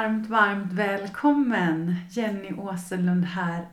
[0.00, 1.96] varmt, varmt välkommen!
[2.10, 3.66] Jenny Åsenlund här,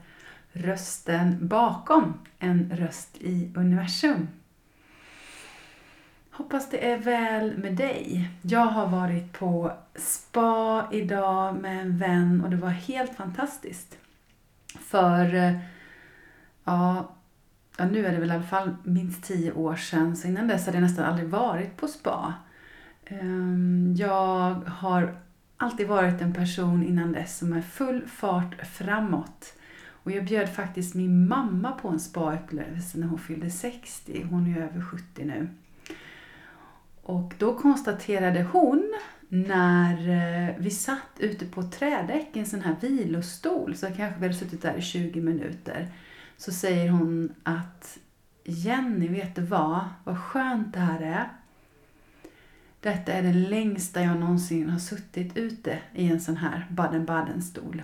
[0.52, 4.28] rösten bakom en röst i universum.
[6.32, 8.30] Hoppas det är väl med dig.
[8.42, 13.98] Jag har varit på spa idag med en vän och det var helt fantastiskt.
[14.80, 15.58] För, eh,
[16.64, 17.16] ja,
[17.78, 20.66] ja nu är det väl i alla fall minst tio år sedan, så innan dess
[20.66, 22.34] hade jag nästan aldrig varit på spa.
[23.06, 25.27] Ehm, jag har
[25.58, 29.54] alltid varit en person innan dess som är full fart framåt.
[29.90, 34.28] Och jag bjöd faktiskt min mamma på en spa-upplevelse när hon fyllde 60.
[34.30, 35.50] Hon är över 70 nu.
[37.02, 38.94] Och då konstaterade hon
[39.30, 44.26] när eh, vi satt ute på trädäck i en sån här vilostol, så kanske vi
[44.26, 45.88] hade suttit där i 20 minuter,
[46.38, 47.98] så säger hon att
[48.44, 49.80] Jenny, vet du vad?
[50.04, 51.30] Vad skönt det här är.
[52.88, 57.84] Detta är det längsta jag någonsin har suttit ute i en sån här Baden-Baden-stol.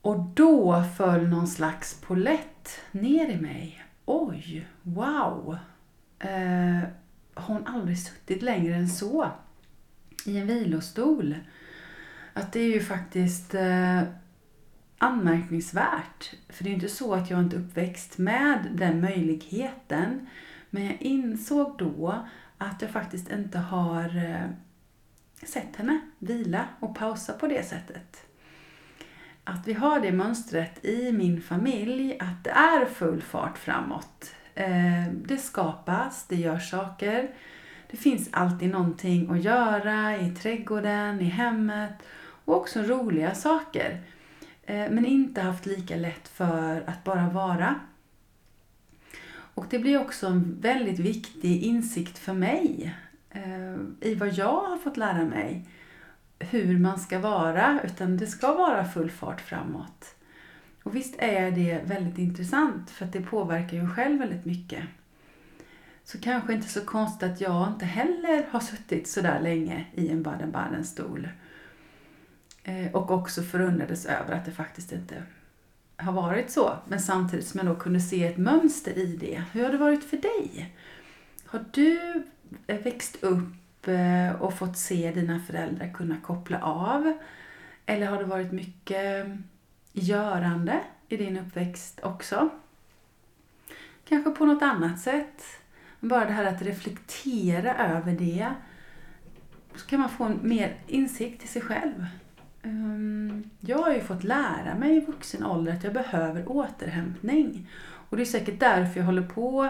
[0.00, 3.84] Och då föll någon slags polett ner i mig.
[4.04, 5.58] Oj, wow!
[6.18, 6.88] Eh,
[7.34, 9.30] har hon aldrig suttit längre än så
[10.26, 11.34] i en vilostol?
[12.32, 14.02] Att det är ju faktiskt eh,
[14.98, 16.34] anmärkningsvärt.
[16.48, 20.26] För det är ju inte så att jag inte är uppväxt med den möjligheten.
[20.70, 22.24] Men jag insåg då
[22.58, 24.50] att jag faktiskt inte har eh,
[25.42, 28.26] sett henne vila och pausa på det sättet.
[29.44, 34.34] Att vi har det mönstret i min familj, att det är full fart framåt.
[34.54, 37.30] Eh, det skapas, det görs saker.
[37.90, 41.94] Det finns alltid någonting att göra i trädgården, i hemmet
[42.44, 44.00] och också roliga saker.
[44.62, 47.80] Eh, men inte haft lika lätt för att bara vara.
[49.54, 52.94] Och det blir också en väldigt viktig insikt för mig
[53.30, 55.68] eh, i vad jag har fått lära mig.
[56.38, 60.14] Hur man ska vara, utan det ska vara full fart framåt.
[60.82, 64.84] Och visst är det väldigt intressant för att det påverkar ju själv väldigt mycket.
[66.04, 70.08] Så kanske inte så konstigt att jag inte heller har suttit så där länge i
[70.08, 71.28] en Baden-Baden-stol.
[72.64, 75.22] Eh, och också förundrades över att det faktiskt inte
[76.00, 76.76] har varit så.
[76.88, 79.42] Men samtidigt som jag då kunde se ett mönster i det.
[79.52, 80.74] Hur har det varit för dig?
[81.44, 82.24] Har du
[82.66, 87.18] eh, växt upp eh, och fått se dina föräldrar kunna koppla av?
[87.86, 89.34] Eller har det varit mycket eh,
[89.92, 92.48] görande i din uppväxt också?
[94.08, 95.42] Kanske på något annat sätt.
[96.00, 98.52] Bara det här att reflektera över det.
[99.74, 102.06] Så kan man få en mer insikt i sig själv.
[102.62, 102.99] Ehm,
[103.70, 107.68] jag har ju fått lära mig i vuxen ålder att jag behöver återhämtning.
[108.08, 109.68] Och det är säkert därför jag håller på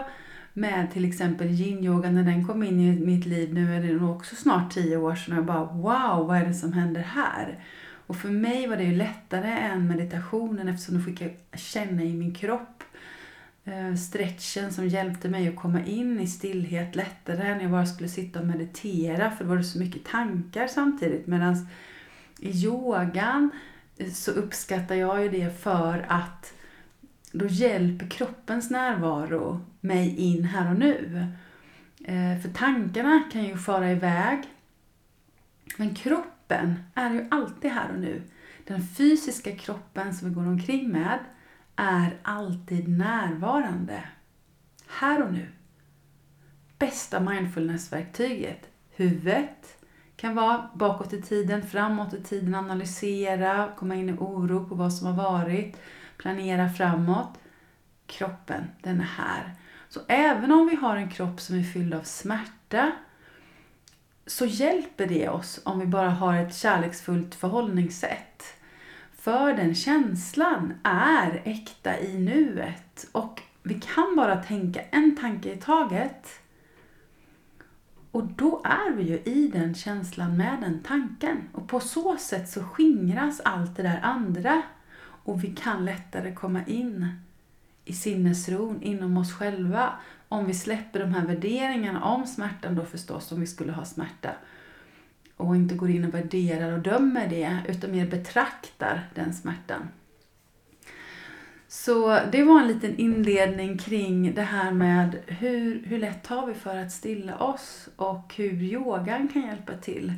[0.53, 3.53] med till exempel yin-yoga när den kom in i mitt liv.
[3.53, 6.45] Nu är det nog också snart tio år sedan och jag bara wow, vad är
[6.45, 7.63] det som händer här?
[8.07, 12.13] Och för mig var det ju lättare än meditationen eftersom då fick jag känna i
[12.13, 12.83] min kropp
[13.65, 18.09] eh, stretchen som hjälpte mig att komma in i stillhet lättare än jag bara skulle
[18.09, 21.27] sitta och meditera för då var det så mycket tankar samtidigt.
[21.27, 21.67] Medan
[22.39, 23.51] i yogan
[24.09, 26.53] så uppskattar jag ju det för att
[27.31, 31.27] då hjälper kroppens närvaro mig in här och nu.
[32.03, 34.43] Eh, för tankarna kan ju fara iväg.
[35.77, 38.21] Men kroppen är ju alltid här och nu.
[38.67, 41.19] Den fysiska kroppen som vi går omkring med
[41.75, 44.03] är alltid närvarande.
[44.87, 45.47] Här och nu.
[46.77, 48.69] Bästa mindfulnessverktyget.
[48.95, 49.80] Huvudet,
[50.21, 54.93] kan vara bakåt i tiden, framåt i tiden, analysera, komma in i oro på vad
[54.93, 55.77] som har varit,
[56.17, 57.39] planera framåt.
[58.05, 59.51] Kroppen, den är här.
[59.89, 62.91] Så även om vi har en kropp som är fylld av smärta
[64.25, 68.43] så hjälper det oss om vi bara har ett kärleksfullt förhållningssätt.
[69.17, 75.57] För den känslan är äkta i nuet och vi kan bara tänka en tanke i
[75.57, 76.40] taget
[78.11, 81.37] och då är vi ju i den känslan med den tanken.
[81.51, 84.61] Och på så sätt så skingras allt det där andra.
[85.23, 87.07] Och vi kan lättare komma in
[87.85, 89.93] i sinnesron inom oss själva.
[90.27, 94.31] Om vi släpper de här värderingarna om smärtan då förstås, om vi skulle ha smärta.
[95.37, 99.81] Och inte går in och värderar och dömer det, utan mer betraktar den smärtan.
[101.73, 106.53] Så det var en liten inledning kring det här med hur, hur lätt har vi
[106.53, 110.13] för att stilla oss och hur yogan kan hjälpa till.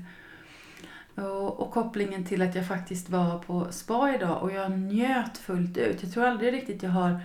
[1.16, 5.78] Och, och, kopplingen till att jag faktiskt var på spa idag och jag njöt fullt
[5.78, 6.04] ut.
[6.04, 7.20] Jag tror aldrig riktigt jag har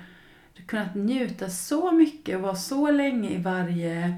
[0.67, 4.15] kunnat njuta så mycket och vara så länge i varje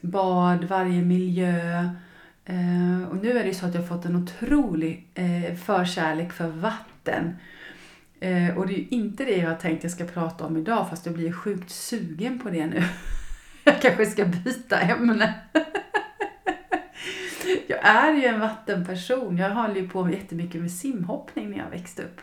[0.00, 1.88] bad, varje miljö
[2.44, 6.32] eh, och nu är det ju så att jag har fått en otrolig eh, förkärlek
[6.32, 7.36] för vatten.
[8.20, 10.88] Eh, och det är ju inte det jag har tänkt jag ska prata om idag
[10.90, 12.82] fast jag blir sjukt sugen på det nu.
[13.64, 15.34] jag kanske ska byta ämne.
[17.68, 19.36] jag är ju en vattenperson.
[19.36, 22.20] Jag höll ju på jättemycket med simhoppning när jag växte upp.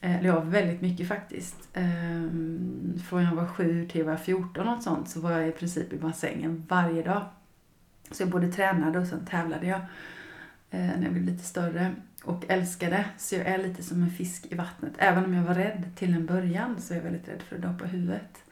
[0.00, 1.68] Eh, eller ja, väldigt mycket faktiskt.
[1.74, 5.52] Ehm, från jag var sju till jag var 14 och sånt så var jag i
[5.52, 7.24] princip i bassängen varje dag.
[8.10, 9.80] Så jag både tränade och sen tävlade jag
[10.70, 11.94] eh, när jag blev lite större.
[12.24, 14.92] Och älskade, så jag är lite som en fisk i vattnet.
[14.98, 17.62] Även om jag var rädd till en början så är jag väldigt rädd för att
[17.62, 18.44] doppa huvudet.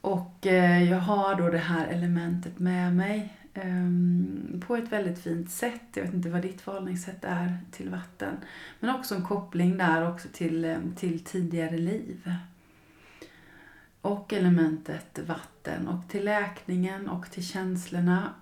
[0.00, 5.50] Och eh, jag har då det här elementet med mig ehm, på ett väldigt fint
[5.50, 5.82] sätt.
[5.94, 8.36] Jag vet inte vad ditt förhållningssätt är till vatten.
[8.80, 12.32] Men också en koppling där också till, ehm, till tidigare liv.
[14.00, 18.34] Och elementet vatten och till läkningen och till känslorna.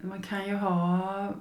[0.00, 1.34] Man kan ju ha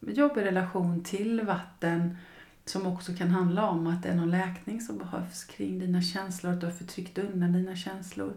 [0.00, 2.16] jobbig relation till vatten
[2.64, 6.52] som också kan handla om att det är någon läkning som behövs kring dina känslor,
[6.52, 8.32] att du har förtryckt undan dina känslor.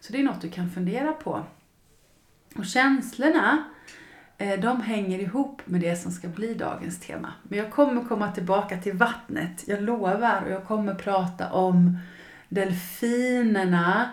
[0.00, 1.44] Så det är något du kan fundera på.
[2.56, 3.64] Och känslorna,
[4.38, 7.32] eh, de hänger ihop med det som ska bli dagens tema.
[7.42, 10.42] Men jag kommer komma tillbaka till vattnet, jag lovar.
[10.42, 11.98] Och jag kommer prata om
[12.48, 14.10] delfinerna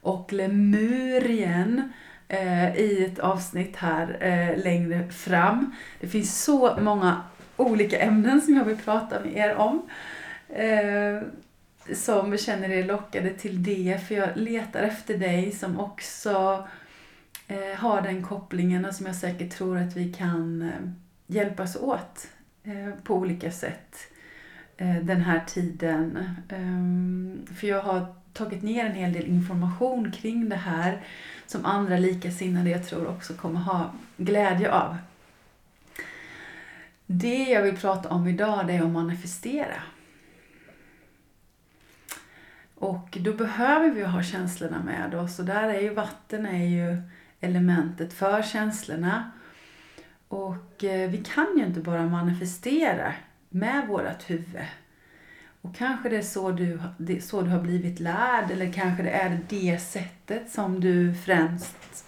[0.00, 1.92] och lemurien
[2.30, 5.74] eh, i ett avsnitt här eh, längre fram.
[6.00, 7.22] Det finns så många
[7.56, 9.88] olika ämnen som jag vill prata med er om.
[10.48, 11.22] Eh,
[11.94, 16.68] som känner er lockade till det, för jag letar efter dig som också
[17.48, 20.90] eh, har den kopplingen och som jag säkert tror att vi kan eh,
[21.26, 22.28] hjälpas åt
[23.02, 23.96] på olika sätt
[25.02, 26.18] den här tiden.
[26.48, 31.00] Ehm, för jag har tagit ner en hel del information kring det här
[31.46, 34.96] som andra likasinnade jag tror också kommer ha glädje av.
[37.06, 39.82] Det jag vill prata om idag det är att manifestera.
[42.74, 47.02] Och då behöver vi ha känslorna med oss och där är ju vatten är ju
[47.40, 49.30] elementet för känslorna.
[50.28, 53.14] Och eh, vi kan ju inte bara manifestera
[53.48, 54.66] med vårt huvud.
[55.62, 59.10] Och kanske det är så du, det så du har blivit lärd eller kanske det
[59.10, 62.04] är det sättet som du främst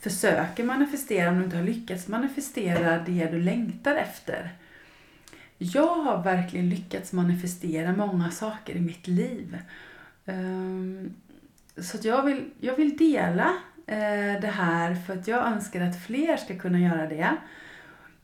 [0.00, 4.52] försöker manifestera om du inte har lyckats manifestera det du längtar efter.
[5.58, 9.58] Jag har verkligen lyckats manifestera många saker i mitt liv.
[10.26, 11.14] Ehm,
[11.76, 13.54] så jag, vill, jag vill dela
[13.86, 17.36] eh, det här för att jag önskar att fler ska kunna göra det.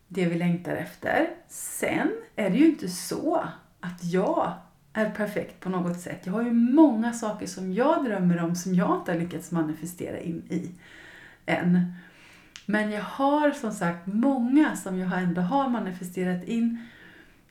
[0.09, 1.31] Det vi längtar efter.
[1.49, 3.49] Sen är det ju inte så
[3.81, 4.53] att jag
[4.93, 6.21] är perfekt på något sätt.
[6.25, 10.19] Jag har ju många saker som jag drömmer om som jag inte har lyckats manifestera
[10.19, 10.71] in i
[11.47, 11.95] än.
[12.67, 16.87] Men jag har som sagt många som jag ändå har manifesterat in.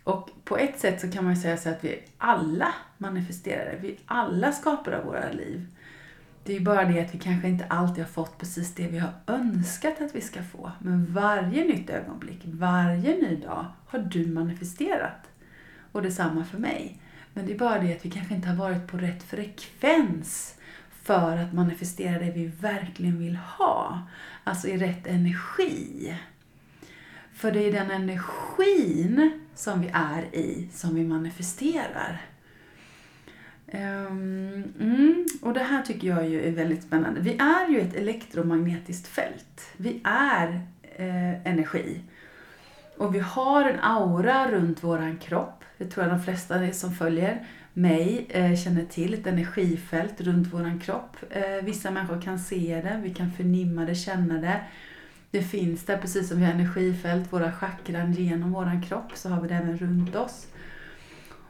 [0.04, 3.78] Och på ett sätt så kan man säga så att vi alla manifesterar det.
[3.82, 5.68] Vi alla skapar av våra liv.
[6.44, 9.12] Det är bara det att vi kanske inte alltid har fått precis det vi har
[9.28, 10.72] önskat att vi ska få.
[10.80, 15.29] Men varje nytt ögonblick, varje ny dag har du manifesterat.
[15.92, 17.00] Och detsamma för mig.
[17.34, 20.56] Men det är bara det att vi kanske inte har varit på rätt frekvens
[21.04, 24.08] för att manifestera det vi verkligen vill ha.
[24.44, 26.16] Alltså i rätt energi.
[27.34, 32.22] För det är den energin som vi är i som vi manifesterar.
[33.68, 37.22] Ehm, mm, och det här tycker jag ju är väldigt spännande.
[37.22, 39.72] Vi är ju ett elektromagnetiskt fält.
[39.78, 42.02] Vi är eh, energi.
[42.98, 45.59] Och vi har en aura runt våran kropp.
[45.80, 49.14] Det tror jag de flesta som följer mig eh, känner till.
[49.14, 51.18] Ett energifält runt våran kropp.
[51.30, 54.62] Eh, vissa människor kan se det, vi kan förnimma det, känna det.
[55.32, 59.42] Det finns där, precis som vi har energifält, våra chakran genom våran kropp, så har
[59.42, 60.48] vi det även runt oss.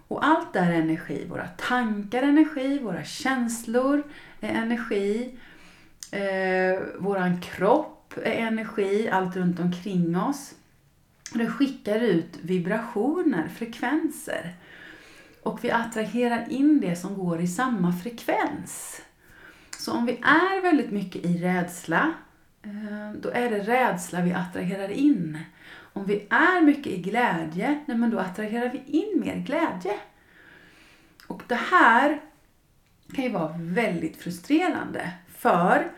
[0.07, 1.25] Och allt är energi.
[1.29, 4.03] Våra tankar är energi, våra känslor
[4.39, 5.37] är energi,
[6.11, 10.53] eh, våran kropp är energi, allt runt omkring oss
[11.37, 14.53] det skickar ut vibrationer, frekvenser.
[15.43, 19.01] Och vi attraherar in det som går i samma frekvens.
[19.77, 22.13] Så om vi är väldigt mycket i rädsla,
[22.63, 25.37] eh, då är det rädsla vi attraherar in.
[25.93, 29.99] Om vi är mycket i glädje, nej då attraherar vi in mer glädje.
[31.27, 32.21] Och det här
[33.15, 35.11] kan ju vara väldigt frustrerande.
[35.37, 35.91] För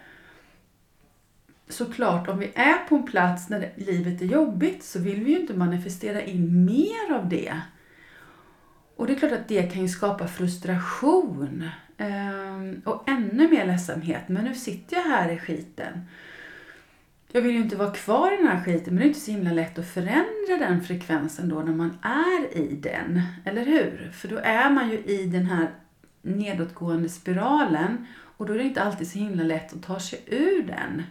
[1.71, 5.39] såklart, om vi är på en plats när livet är jobbigt så vill vi ju
[5.39, 7.53] inte manifestera in mer av det.
[8.95, 14.21] Och det är klart att det kan ju skapa frustration ehm, och ännu mer ledsamhet.
[14.27, 16.01] Men nu sitter jag här i skiten.
[17.31, 19.31] jag vill ju inte vara kvar i den här skiten men det är inte så
[19.31, 23.21] himla lätt att förändra den frekvensen då när man är i den.
[23.45, 24.11] Eller hur?
[24.13, 25.69] För då är man ju i den här
[26.21, 30.63] nedåtgående spiralen och då är det inte alltid så himla lätt att ta sig ur
[30.63, 31.03] den.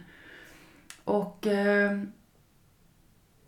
[1.03, 1.99] Och eh,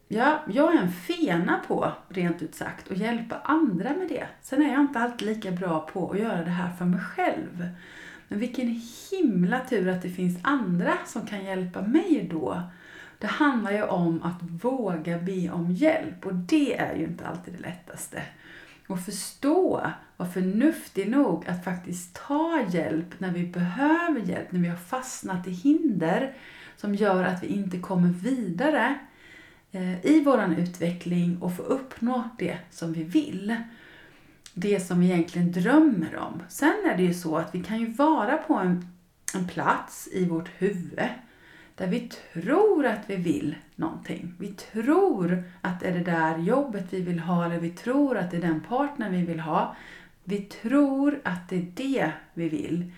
[0.07, 4.27] ja, jag är en fena på, rent ut sagt, att hjälpa andra med det.
[4.41, 7.69] Sen är jag inte alltid lika bra på att göra det här för mig själv.
[8.27, 8.81] Men vilken
[9.11, 12.61] himla tur att det finns andra som kan hjälpa mig då.
[13.19, 17.53] Det handlar ju om att våga be om hjälp och det är ju inte alltid
[17.53, 18.21] det lättaste.
[18.87, 24.67] Och förstå, vara förnuftig nog att faktiskt ta hjälp när vi behöver hjälp, när vi
[24.67, 26.33] har fastnat i hinder
[26.77, 28.99] som gör att vi inte kommer vidare
[29.71, 33.55] eh, i vår utveckling och få uppnå det som vi vill
[34.53, 36.41] det som vi egentligen drömmer om.
[36.49, 38.87] Sen är det ju så att vi kan ju vara på en,
[39.35, 41.09] en plats i vårt huvud
[41.75, 44.33] där vi tror att vi vill någonting.
[44.39, 48.31] Vi tror att det är det där jobbet vi vill ha eller vi tror att
[48.31, 49.75] det är den partner vi vill ha.
[50.23, 52.91] Vi tror att det är det vi vill.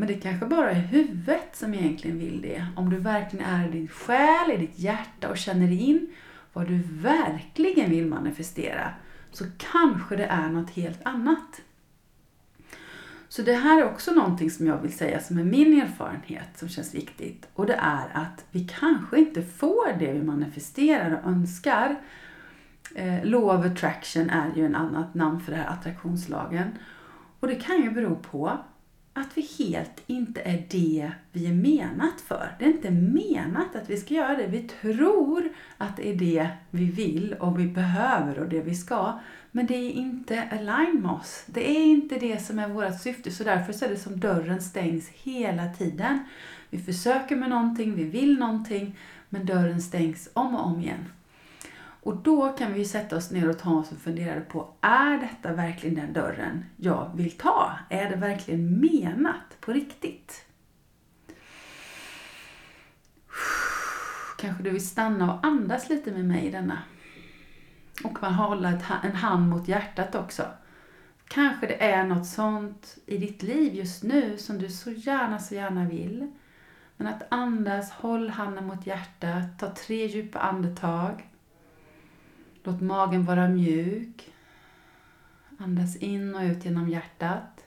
[0.00, 2.66] Men det kanske bara är huvudet som egentligen vill det.
[2.76, 6.10] Om du verkligen är i din själ, i ditt hjärta och känner in
[6.52, 8.90] vad du verkligen vill manifestera
[9.32, 11.60] så kanske det är något helt annat.
[13.28, 16.68] Så det här är också någonting som jag vill säga som är min erfarenhet som
[16.68, 17.48] känns viktigt.
[17.54, 22.00] Och det är att vi kanske inte får det vi manifesterar och önskar.
[22.94, 26.78] Eh, Law of attraction är ju en annat namn för det här attraktionslagen.
[27.40, 28.58] Och det kan ju bero på
[29.12, 32.56] att vi helt inte är det vi är menat för.
[32.58, 34.46] Det är inte menat att vi ska göra det.
[34.46, 39.18] Vi tror att det är det vi vill och vi behöver och det vi ska.
[39.50, 41.44] Men det är inte align med oss.
[41.46, 43.30] Det är inte det som är vårt syfte.
[43.30, 46.18] Så därför så är det som dörren stängs hela tiden.
[46.70, 48.96] Vi försöker med någonting, vi vill någonting,
[49.28, 51.04] men dörren stängs om och om igen.
[52.02, 55.52] Och då kan vi sätta oss ner och ta oss och fundera på, är detta
[55.52, 57.72] verkligen den dörren jag vill ta?
[57.88, 60.46] Är det verkligen menat på riktigt?
[64.38, 66.78] Kanske du vill stanna och andas lite med mig i denna.
[68.04, 70.46] Och man håller en hand mot hjärtat också.
[71.28, 75.54] Kanske det är något sånt i ditt liv just nu som du så gärna, så
[75.54, 76.32] gärna vill.
[76.96, 81.29] Men att andas, håll handen mot hjärtat, ta tre djupa andetag.
[82.62, 84.32] Låt magen vara mjuk.
[85.58, 87.64] Andas in och ut genom hjärtat.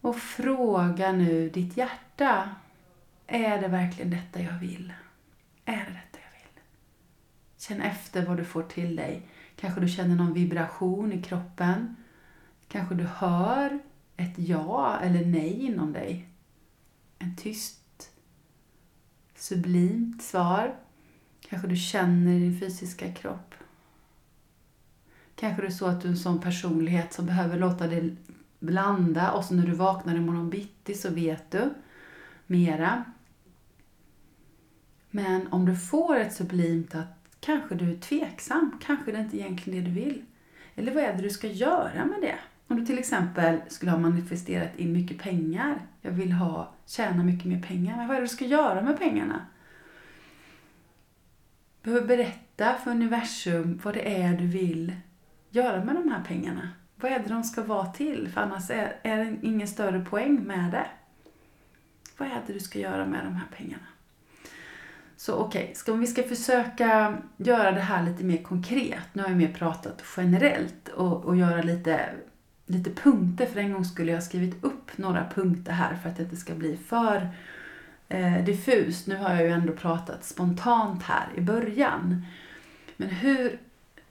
[0.00, 2.50] Och fråga nu ditt hjärta.
[3.26, 4.92] Är det verkligen detta jag vill?
[5.64, 6.60] Är det detta jag vill?
[7.58, 9.28] Känn efter vad du får till dig.
[9.56, 11.96] Kanske du känner någon vibration i kroppen.
[12.68, 13.78] Kanske du hör
[14.16, 16.28] ett ja eller nej inom dig.
[17.18, 18.10] En tyst,
[19.34, 20.74] sublimt svar.
[21.52, 23.54] Kanske du känner i din fysiska kropp.
[25.34, 28.16] Kanske det är så att du är en sån personlighet som behöver låta det
[28.58, 31.70] blanda och så när du vaknar imorgon bitti så vet du
[32.46, 33.04] mera.
[35.10, 39.40] Men om du får ett sublimt att kanske du är tveksam, kanske det inte är
[39.40, 40.24] egentligen det du vill.
[40.74, 42.38] Eller vad är det du ska göra med det?
[42.66, 45.86] Om du till exempel skulle ha manifesterat in mycket pengar.
[46.00, 47.96] Jag vill ha, tjäna mycket mer pengar.
[47.96, 49.46] men Vad är det du ska göra med pengarna?
[51.82, 54.96] Behöver berätta för universum vad det är du vill
[55.50, 56.68] göra med de här pengarna.
[56.96, 58.28] Vad är det de ska vara till?
[58.28, 60.86] För annars är, är det ingen större poäng med det.
[62.16, 63.86] Vad är det du ska göra med de här pengarna?
[65.16, 69.04] Så okej, okay, om vi ska försöka göra det här lite mer konkret.
[69.12, 72.10] Nu har jag mer pratat generellt och, och göra lite,
[72.66, 73.46] lite punkter.
[73.46, 76.54] För en gång skulle jag skrivit upp några punkter här för att det inte ska
[76.54, 77.28] bli för
[78.12, 79.06] eh, diffust.
[79.06, 82.26] Nu har jag ju ändå pratat spontant här i början.
[82.96, 83.58] Men hur,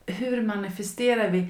[0.05, 1.47] hur manifesterar vi?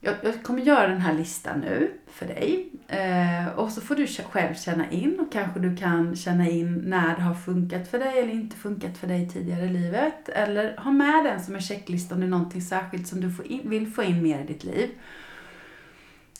[0.00, 2.68] Jag, jag kommer göra den här listan nu för dig.
[2.88, 7.16] Eh, och så får du själv känna in och kanske du kan känna in när
[7.16, 10.28] det har funkat för dig eller inte funkat för dig tidigare i livet.
[10.28, 13.46] Eller ha med den som en checklista om det är någonting särskilt som du får
[13.46, 14.90] in, vill få in mer i ditt liv.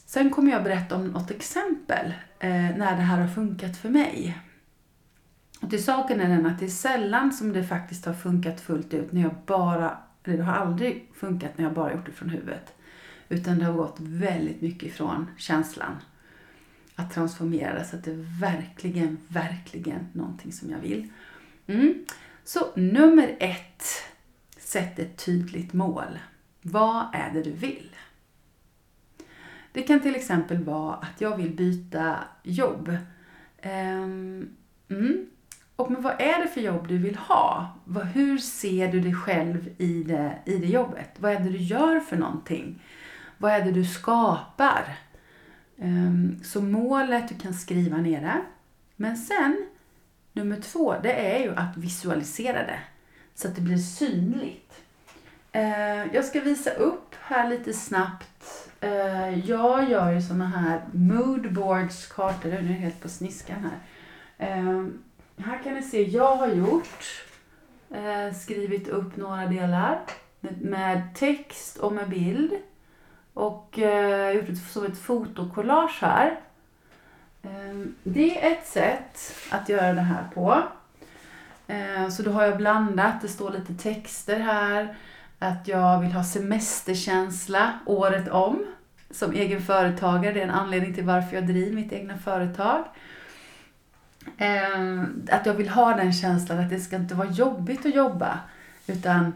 [0.07, 2.07] Sen kommer jag berätta om något exempel
[2.39, 4.37] eh, när det här har funkat för mig.
[5.61, 8.95] Och till saken är den att det är sällan som det faktiskt har funkat fullt
[8.95, 12.29] ut när jag bara, eller det har aldrig funkat när jag bara gjort det från
[12.29, 12.75] huvudet.
[13.29, 15.97] Utan det har gått väldigt mycket ifrån känslan
[16.95, 21.09] att transformera det så att det är verkligen, verkligen någonting som jag vill.
[21.67, 22.05] Mm.
[22.45, 23.83] Så nummer ett,
[24.59, 26.19] sätt ett tydligt mål.
[26.63, 27.97] Vad är det du vill?
[29.73, 32.89] Det kan till exempel vara att jag vill byta jobb.
[33.65, 34.49] Um,
[34.89, 35.27] mm
[35.77, 37.77] och men vad är det för jobb du vill ha?
[38.15, 41.11] Hur ser du dig själv i det, i det jobbet?
[41.17, 42.83] Vad är det du gör för någonting?
[43.39, 44.97] Vad är det du skapar?
[45.77, 48.41] Um, så målet, du kan skriva ner det.
[48.97, 49.67] Men sen,
[50.33, 52.79] nummer två, det är ju att visualisera det.
[53.35, 54.83] Så att det blir synligt.
[55.57, 58.71] Uh, jag ska visa upp här lite snabbt.
[58.85, 62.49] Uh, jag gör ju såna här moodboards, kartor.
[62.49, 63.79] Nu är jag helt på sniskan här.
[65.39, 67.25] Här kan ni se, jag har gjort,
[67.91, 70.01] eh, skrivit upp några delar
[70.61, 72.53] med text och med bild.
[73.35, 76.41] Och eh, gjort ett, som ett fotokollage här.
[77.43, 80.63] Eh, det är ett sätt att göra det här på.
[81.67, 84.97] Eh, så då har jag blandat, det står lite texter här.
[85.39, 88.67] Att jag vill ha semesterkänsla året om.
[89.11, 92.85] Som egen företagare, det är en anledning till varför jag driver mitt egna företag.
[94.39, 98.41] Eh, att jag vill ha den känslan att det ska inte vara jobbigt att jobba.
[98.87, 99.33] Utan,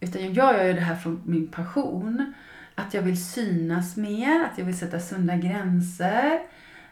[0.00, 2.32] utan jag gör ju det här från min passion.
[2.74, 6.40] Att jag vill synas mer, att jag vill sätta sunda gränser.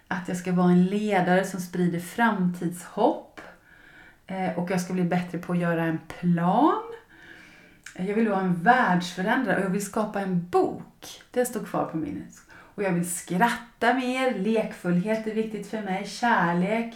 [0.08, 3.40] Att jag ska vara en ledare som sprider framtidshopp.
[4.26, 6.82] Eh, och jag ska bli bättre på att göra en plan.
[7.98, 11.22] Jag vill vara en världsförändrare och jag vill skapa en bok.
[11.30, 12.34] Det står kvar på minnet.
[12.50, 16.94] Och jag vill skratta mer, lekfullhet är viktigt för mig, kärlek,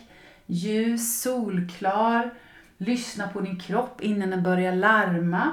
[0.51, 2.31] ljus, solklar,
[2.79, 5.53] lyssna på din kropp innan den börjar larma.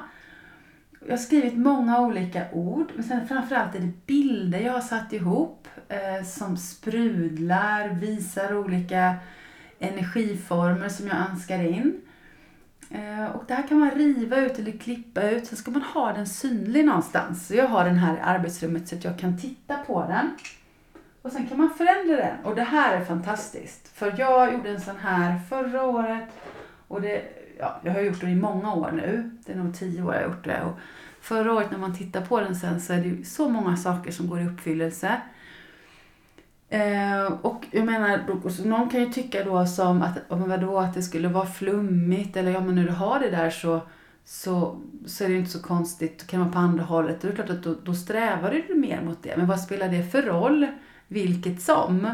[1.05, 5.13] Jag har skrivit många olika ord, men sen framförallt är det bilder jag har satt
[5.13, 9.15] ihop eh, som sprudlar, visar olika
[9.79, 12.01] energiformer som jag önskar in.
[12.89, 16.13] Eh, och det här kan man riva ut eller klippa ut, sen ska man ha
[16.13, 17.47] den synlig någonstans.
[17.47, 20.29] Så jag har den här i arbetsrummet så att jag kan titta på den.
[21.27, 22.45] Och sen kan man förändra den.
[22.45, 23.87] Och det här är fantastiskt.
[23.87, 26.29] För jag gjorde en sån här förra året.
[26.87, 27.21] Och det,
[27.59, 29.31] ja, jag har gjort det i många år nu.
[29.45, 30.61] Det är nog tio år jag har gjort det.
[30.61, 30.79] Och
[31.21, 34.29] förra året när man tittar på den sen så är det så många saker som
[34.29, 35.21] går i uppfyllelse.
[36.69, 38.19] Eh, och jag menar,
[38.65, 42.59] någon kan ju tycka då som att, vadå, att det skulle vara flummigt eller ja
[42.61, 43.81] men när du har det där så,
[44.25, 47.21] så, så är det ju inte så konstigt, kan man på andra hållet.
[47.21, 49.37] Det är klart att då, då strävar du mer mot det.
[49.37, 50.67] Men vad spelar det för roll?
[51.07, 52.09] Vilket som.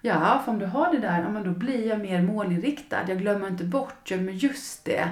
[0.00, 3.08] Ja, för om du har det där, ja, men då blir jag mer målinriktad.
[3.08, 5.08] Jag glömmer inte bort, jag men just det.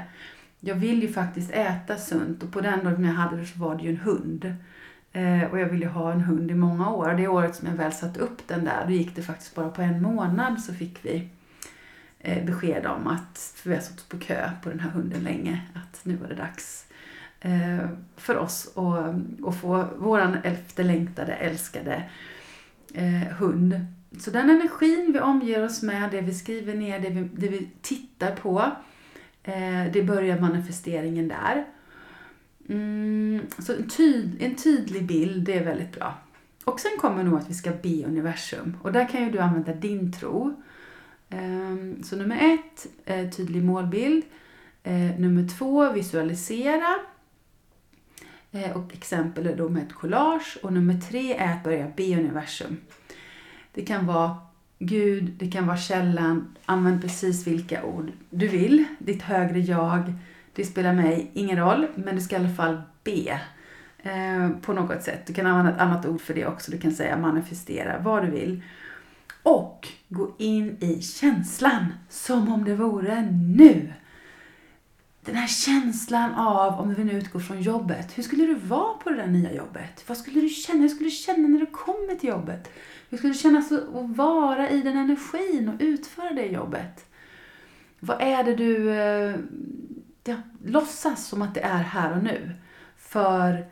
[0.60, 3.74] Jag vill ju faktiskt äta sunt och på den dagen jag hade det så var
[3.74, 4.56] det ju en hund.
[5.12, 7.14] Eh, och jag ville ha en hund i många år.
[7.14, 9.82] Det året som jag väl satte upp den där, då gick det faktiskt bara på
[9.82, 11.28] en månad så fick vi
[12.20, 15.60] eh, besked om att, för vi har suttit på kö på den här hunden länge,
[15.74, 16.86] att nu var det dags
[17.40, 22.02] eh, för oss att, att få våran efterlängtade, älskade
[22.96, 23.80] eh, hund.
[24.18, 27.68] Så den energin vi omger oss med, det vi skriver ner, det vi, det vi
[27.82, 28.70] tittar på,
[29.42, 31.64] eh, det börjar manifesteringen där.
[32.68, 36.14] Mm, så en, tyd, en tydlig bild, det är väldigt bra.
[36.64, 38.76] Och sen kommer nog att vi ska be universum.
[38.82, 40.62] Och där kan ju du använda din tro.
[41.30, 44.24] Ehm, så nummer ett, eh, tydlig målbild.
[44.82, 46.94] Eh, nummer två, visualisera.
[48.56, 50.58] Eh, och exempel är då med ett collage.
[50.62, 52.76] Och nummer tre är att börja be universum.
[53.74, 54.36] Det kan vara
[54.78, 56.56] Gud, det kan vara källan.
[56.64, 58.84] Använd precis vilka ord du vill.
[58.98, 60.12] Ditt högre jag.
[60.52, 63.40] Det spelar mig ingen roll, men du ska i alla fall be.
[64.02, 65.26] Eh, på något sätt.
[65.26, 66.70] Du kan använda ett annat ord för det också.
[66.70, 68.62] Du kan säga manifestera, vad du vill.
[69.42, 73.22] Och gå in i känslan som om det vore
[73.56, 73.92] nu
[75.26, 79.10] den här känslan av, om vi nu utgår från jobbet, hur skulle du vara på
[79.10, 80.04] det där nya jobbet?
[80.06, 80.80] Vad skulle du känna?
[80.80, 82.70] Hur skulle du känna när du kommer till jobbet?
[83.10, 87.04] Hur skulle det kännas att vara i den energin och utföra det jobbet?
[88.00, 89.36] Vad är det du eh,
[90.24, 92.50] ja, låtsas som att det är här och nu?
[92.96, 93.66] För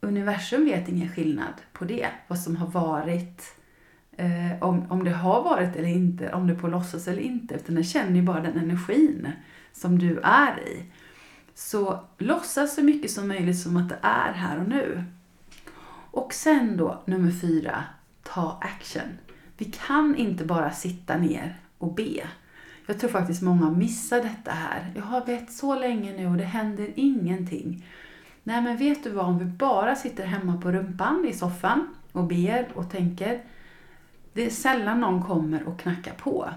[0.00, 3.54] universum vet ingen skillnad på det, vad som har varit,
[4.16, 7.54] eh, om, om det har varit eller inte, om det är på låtsas eller inte,
[7.54, 9.28] utan den känner ju bara den energin
[9.72, 10.84] som du är i.
[11.54, 15.04] Så låtsas så mycket som möjligt som att det är här och nu.
[16.10, 17.84] Och sen då, nummer fyra,
[18.22, 19.18] ta action.
[19.56, 22.22] Vi kan inte bara sitta ner och be.
[22.86, 24.92] Jag tror faktiskt många missar detta här.
[24.96, 27.86] Jag har bett så länge nu och det händer ingenting.
[28.42, 32.24] Nej men vet du vad, om vi bara sitter hemma på rumpan i soffan och
[32.24, 33.42] ber och tänker.
[34.32, 36.48] Det är sällan någon kommer och knackar på.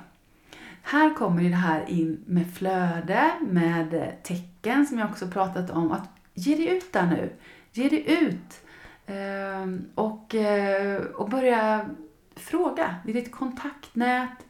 [0.88, 5.91] Här kommer det här in med flöde, med tecken som jag också pratat om.
[5.91, 7.34] Att ge dig ut där nu.
[7.71, 8.65] Ge dig ut.
[9.06, 11.89] Ehm, och, eh, och börja
[12.36, 14.45] fråga i ditt kontaktnät.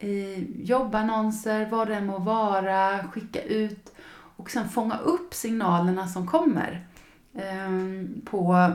[0.00, 3.94] i jobbannonser, vad det än må vara, skicka ut
[4.36, 6.86] och sen fånga upp signalerna som kommer.
[7.34, 8.70] Ehm, på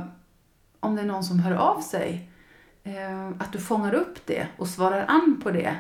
[0.80, 2.30] om det är någon som hör av sig.
[2.84, 5.78] Eh, att du fångar upp det och svarar an på det.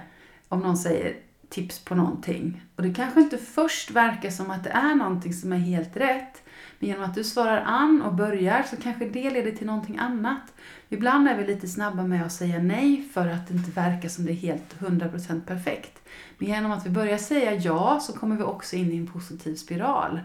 [0.51, 1.15] Om någon säger
[1.49, 2.61] tips på någonting.
[2.75, 6.43] Och det kanske inte först verkar som att det är någonting som är helt rätt.
[6.79, 10.53] Men genom att du svarar an och börjar så kanske det leder till någonting annat.
[10.89, 14.25] Ibland är vi lite snabba med att säga nej för att det inte verkar som
[14.25, 15.99] det är helt 100% perfekt.
[16.37, 19.55] Men genom att vi börjar säga ja så kommer vi också in i en positiv
[19.55, 20.19] spiral.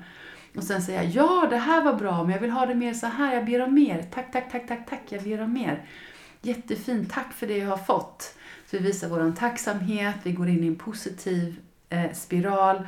[0.56, 3.06] Och sen säga ja, det här var bra, men jag vill ha det mer så
[3.06, 4.06] här, jag ber om mer.
[4.14, 5.84] Tack, tack, tack, tack, tack, jag ber om mer.
[6.42, 8.36] Jättefint, tack för det jag har fått.
[8.66, 12.86] Så vi visar vår tacksamhet, vi går in i en positiv eh, spiral.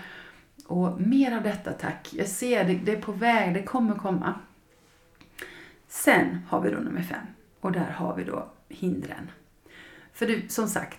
[0.66, 2.08] Och mer av detta tack.
[2.12, 4.34] Jag ser det, det är på väg, det kommer komma.
[5.88, 7.26] Sen har vi då nummer fem.
[7.60, 9.30] Och där har vi då hindren.
[10.12, 10.98] För det, som sagt,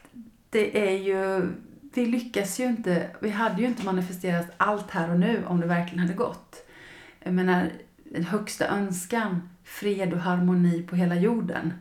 [0.49, 1.49] det är ju,
[1.93, 5.67] vi lyckas ju inte, vi hade ju inte manifesterat allt här och nu om det
[5.67, 6.67] verkligen hade gått.
[7.19, 7.69] Jag menar,
[8.03, 11.73] den högsta önskan, fred och harmoni på hela jorden.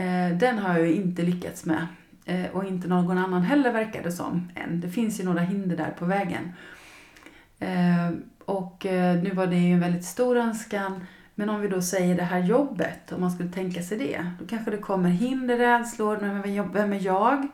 [0.00, 1.86] Eh, den har jag ju inte lyckats med.
[2.24, 4.80] Eh, och inte någon annan heller verkar det som än.
[4.80, 6.52] Det finns ju några hinder där på vägen.
[7.58, 8.10] Eh,
[8.44, 12.16] och eh, nu var det ju en väldigt stor önskan men om vi då säger
[12.16, 16.72] det här jobbet, om man skulle tänka sig det, då kanske det kommer hinder, rädslor,
[16.72, 17.48] vem är jag?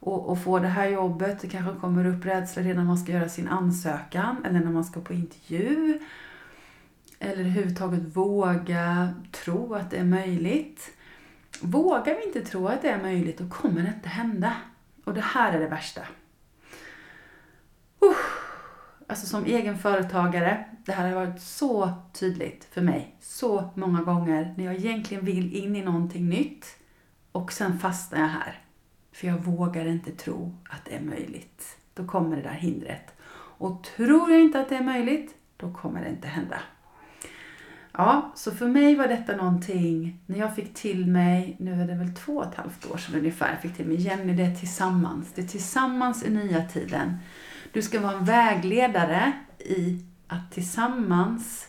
[0.00, 3.12] Och, och få det här jobbet, det kanske kommer upp rädslor redan när man ska
[3.12, 5.98] göra sin ansökan eller när man ska på intervju.
[7.18, 10.90] Eller överhuvudtaget våga tro att det är möjligt.
[11.64, 14.54] Vågar vi inte tro att det är möjligt, då kommer det inte hända.
[15.04, 16.00] Och det här är det värsta.
[18.04, 18.44] Uh
[19.06, 24.54] alltså som egen företagare, det här har varit så tydligt för mig så många gånger
[24.56, 26.66] när jag egentligen vill in i någonting nytt
[27.32, 28.60] och sen fastnar jag här.
[29.12, 31.76] För jag vågar inte tro att det är möjligt.
[31.94, 33.14] Då kommer det där hindret.
[33.58, 36.60] Och tror jag inte att det är möjligt, då kommer det inte hända.
[37.96, 41.94] Ja, så för mig var detta någonting, när jag fick till mig, nu är det
[41.94, 44.54] väl två och ett halvt år sedan ungefär, jag fick till mig Jenny, det är
[44.54, 45.32] tillsammans.
[45.34, 47.16] Det är tillsammans i nya tiden.
[47.72, 51.68] Du ska vara en vägledare i att tillsammans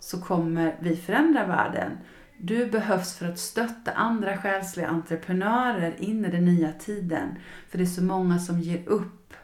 [0.00, 1.98] så kommer vi förändra världen.
[2.38, 7.28] Du behövs för att stötta andra själsliga entreprenörer in i den nya tiden.
[7.68, 9.34] För det är så många som ger upp.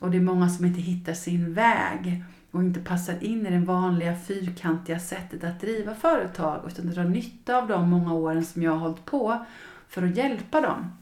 [0.00, 3.58] Och det är många som inte hittar sin väg och inte passar in i det
[3.58, 8.70] vanliga fyrkantiga sättet att driva företag utan drar nytta av de många åren som jag
[8.70, 9.44] har hållit på
[9.88, 10.92] för att hjälpa dem.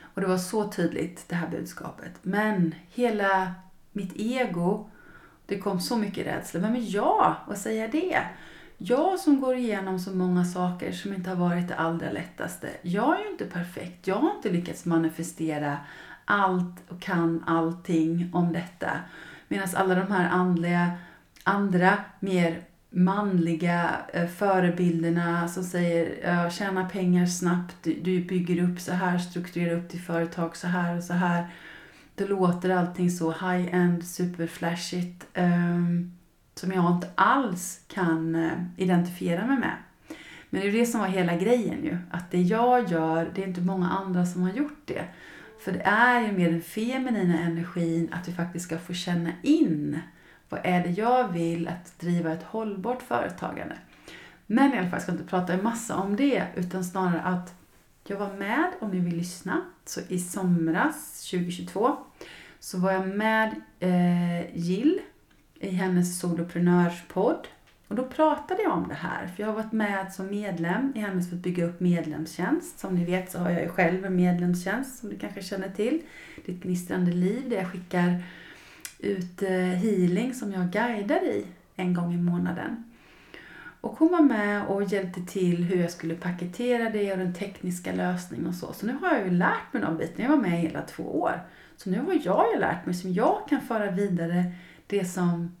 [0.00, 2.12] Och det var så tydligt, det här budskapet.
[2.22, 3.54] Men hela
[3.92, 4.90] mitt ego,
[5.46, 6.60] det kom så mycket rädsla.
[6.60, 7.34] Vem är jag?
[7.48, 8.22] att säga det?
[8.78, 12.68] Jag som går igenom så många saker som inte har varit det allra lättaste.
[12.82, 14.06] Jag är ju inte perfekt.
[14.06, 15.78] Jag har inte lyckats manifestera
[16.24, 18.90] allt och kan allting om detta.
[19.54, 20.90] Medan alla de här andliga,
[21.44, 29.18] andra mer manliga eh, förebilderna som säger tjäna pengar snabbt, du bygger upp så här,
[29.18, 31.46] strukturerar upp ditt företag så här och så här.
[32.14, 36.12] Då låter allting så high-end, superflashigt ehm,
[36.54, 39.76] som jag inte alls kan eh, identifiera mig med.
[40.50, 43.48] Men det är det som var hela grejen ju, att det jag gör, det är
[43.48, 45.04] inte många andra som har gjort det.
[45.64, 49.98] För det är ju med den feminina energin, att vi faktiskt ska få känna in
[50.48, 53.78] vad är det jag vill att driva ett hållbart företagande?
[54.46, 57.54] Men i alla fall, jag ska inte prata en massa om det, utan snarare att
[58.06, 61.96] jag var med, om ni vill lyssna, så i somras 2022
[62.58, 65.00] så var jag med eh, Jill
[65.60, 67.46] i hennes soloprenörspodd.
[67.88, 70.98] Och då pratade jag om det här, för jag har varit med som medlem i
[70.98, 72.78] hennes för att bygga upp medlemstjänst.
[72.78, 76.02] Som ni vet så har jag ju själv en medlemstjänst som du kanske känner till.
[76.44, 78.22] Det är ett gnistrande liv där jag skickar
[78.98, 82.84] ut eh, healing som jag guidar i en gång i månaden.
[83.80, 87.92] Och hon var med och hjälpte till hur jag skulle paketera det och den tekniska
[87.92, 88.72] lösningen och så.
[88.72, 90.22] Så nu har jag ju lärt mig de bitarna.
[90.24, 91.42] Jag var med i hela två år.
[91.76, 94.52] Så nu har jag ju lärt mig som jag kan föra vidare
[94.86, 95.56] det som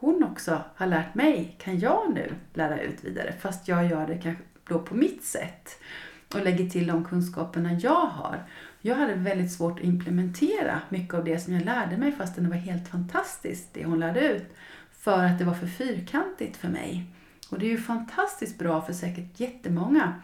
[0.00, 3.34] hon också har lärt mig kan jag nu lära ut vidare.
[3.40, 5.78] Fast jag gör det kanske då på mitt sätt.
[6.34, 8.42] Och lägger till de kunskaperna jag har.
[8.80, 12.50] Jag hade väldigt svårt att implementera mycket av det som jag lärde mig fastän det
[12.50, 14.54] var helt fantastiskt det hon lärde ut.
[14.90, 17.04] För att det var för fyrkantigt för mig.
[17.50, 20.14] Och det är ju fantastiskt bra för säkert jättemånga.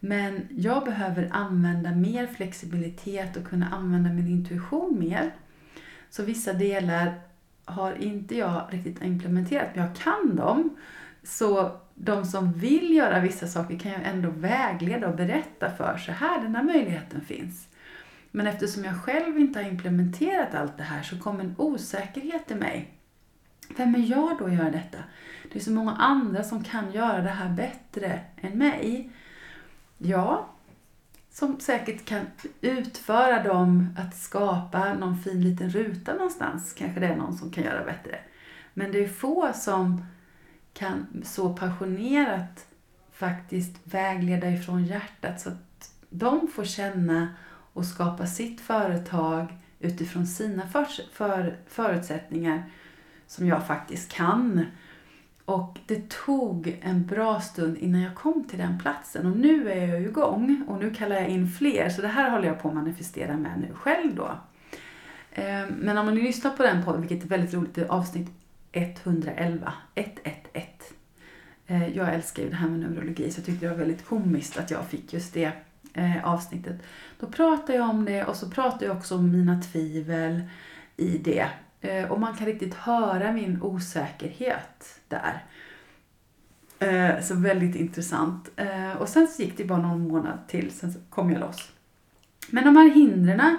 [0.00, 5.34] Men jag behöver använda mer flexibilitet och kunna använda min intuition mer.
[6.10, 7.20] Så vissa delar
[7.64, 10.76] har inte jag riktigt implementerat, men jag kan dem.
[11.22, 15.96] Så de som vill göra vissa saker kan jag ändå vägleda och berätta för.
[15.98, 17.68] Så här, den här möjligheten finns.
[18.30, 22.54] Men eftersom jag själv inte har implementerat allt det här så kom en osäkerhet i
[22.54, 22.94] mig.
[23.76, 24.98] Vem är jag då att göra detta?
[25.52, 29.10] Det är så många andra som kan göra det här bättre än mig.
[29.98, 30.48] Ja,
[31.40, 32.26] som säkert kan
[32.60, 36.72] utföra dem att skapa någon fin liten ruta någonstans.
[36.72, 38.20] Kanske det är någon som kan göra bättre.
[38.74, 40.04] Men det är få som
[40.72, 42.66] kan så passionerat
[43.12, 47.28] faktiskt vägleda ifrån hjärtat så att de får känna
[47.72, 52.70] och skapa sitt företag utifrån sina för, för, förutsättningar
[53.26, 54.66] som jag faktiskt kan.
[55.50, 59.86] Och det tog en bra stund innan jag kom till den platsen och nu är
[59.86, 62.74] jag igång och nu kallar jag in fler så det här håller jag på att
[62.74, 64.38] manifestera med nu själv då.
[65.32, 68.28] Eh, men om ni lyssnar på den podden, vilket är väldigt roligt, det är avsnitt
[68.72, 70.70] 111, 111.
[71.66, 74.58] Eh, jag älskar ju det här med numerologi så jag tyckte det var väldigt komiskt
[74.58, 75.52] att jag fick just det
[75.94, 76.82] eh, avsnittet.
[77.20, 80.42] Då pratar jag om det och så pratar jag också om mina tvivel
[80.96, 81.48] i det.
[81.80, 85.44] Eh, och man kan riktigt höra min osäkerhet där.
[86.78, 88.50] Eh, så väldigt intressant.
[88.56, 91.72] Eh, och sen så gick det bara någon månad till, sen så kom jag loss.
[92.50, 93.58] Men de här hindren,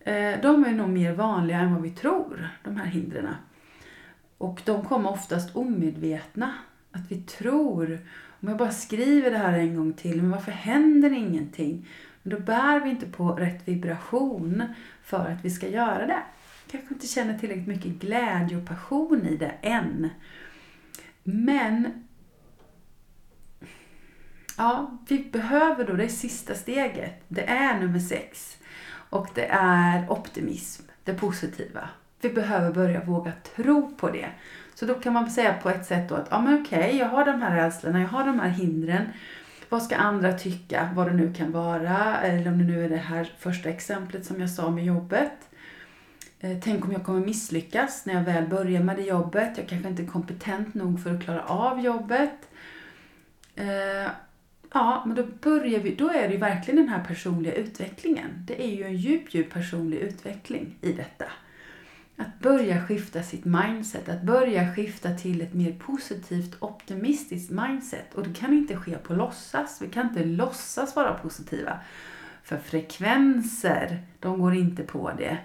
[0.00, 3.34] eh, de är nog mer vanliga än vad vi tror, de här hindren.
[4.38, 6.54] Och de kommer oftast omedvetna.
[6.92, 7.98] Att vi tror,
[8.40, 11.88] om jag bara skriver det här en gång till, men varför händer ingenting?
[12.22, 14.62] Men då bär vi inte på rätt vibration
[15.02, 16.22] för att vi ska göra det
[16.70, 20.10] kanske inte känner tillräckligt mycket glädje och passion i det än.
[21.22, 22.06] Men
[24.56, 27.24] ja, vi behöver då det sista steget.
[27.28, 28.58] Det är nummer sex.
[29.10, 31.88] Och det är optimism, det positiva.
[32.20, 34.28] Vi behöver börja våga tro på det.
[34.74, 37.24] Så då kan man säga på ett sätt då att, ja men okej, jag har
[37.24, 39.06] de här rädslorna, jag har de här hindren.
[39.68, 42.18] Vad ska andra tycka, vad det nu kan vara?
[42.20, 45.32] Eller om det nu är det här första exemplet som jag sa med jobbet.
[46.42, 49.58] Eh, tänk om jag kommer misslyckas när jag väl börjar med det jobbet.
[49.58, 52.48] Jag kanske inte är kompetent nog för att klara av jobbet.
[53.54, 54.10] Eh,
[54.72, 58.30] ja, men då börjar vi, då är det ju verkligen den här personliga utvecklingen.
[58.46, 61.24] Det är ju en djup, djup personlig utveckling i detta.
[62.16, 68.14] Att börja skifta sitt mindset, att börja skifta till ett mer positivt, optimistiskt mindset.
[68.14, 69.82] Och det kan inte ske på låtsas.
[69.82, 71.80] Vi kan inte låtsas vara positiva.
[72.42, 75.38] För frekvenser, de går inte på det.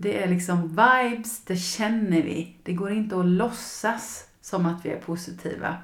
[0.00, 2.56] Det är liksom vibes, det känner vi.
[2.62, 5.76] Det går inte att låtsas som att vi är positiva.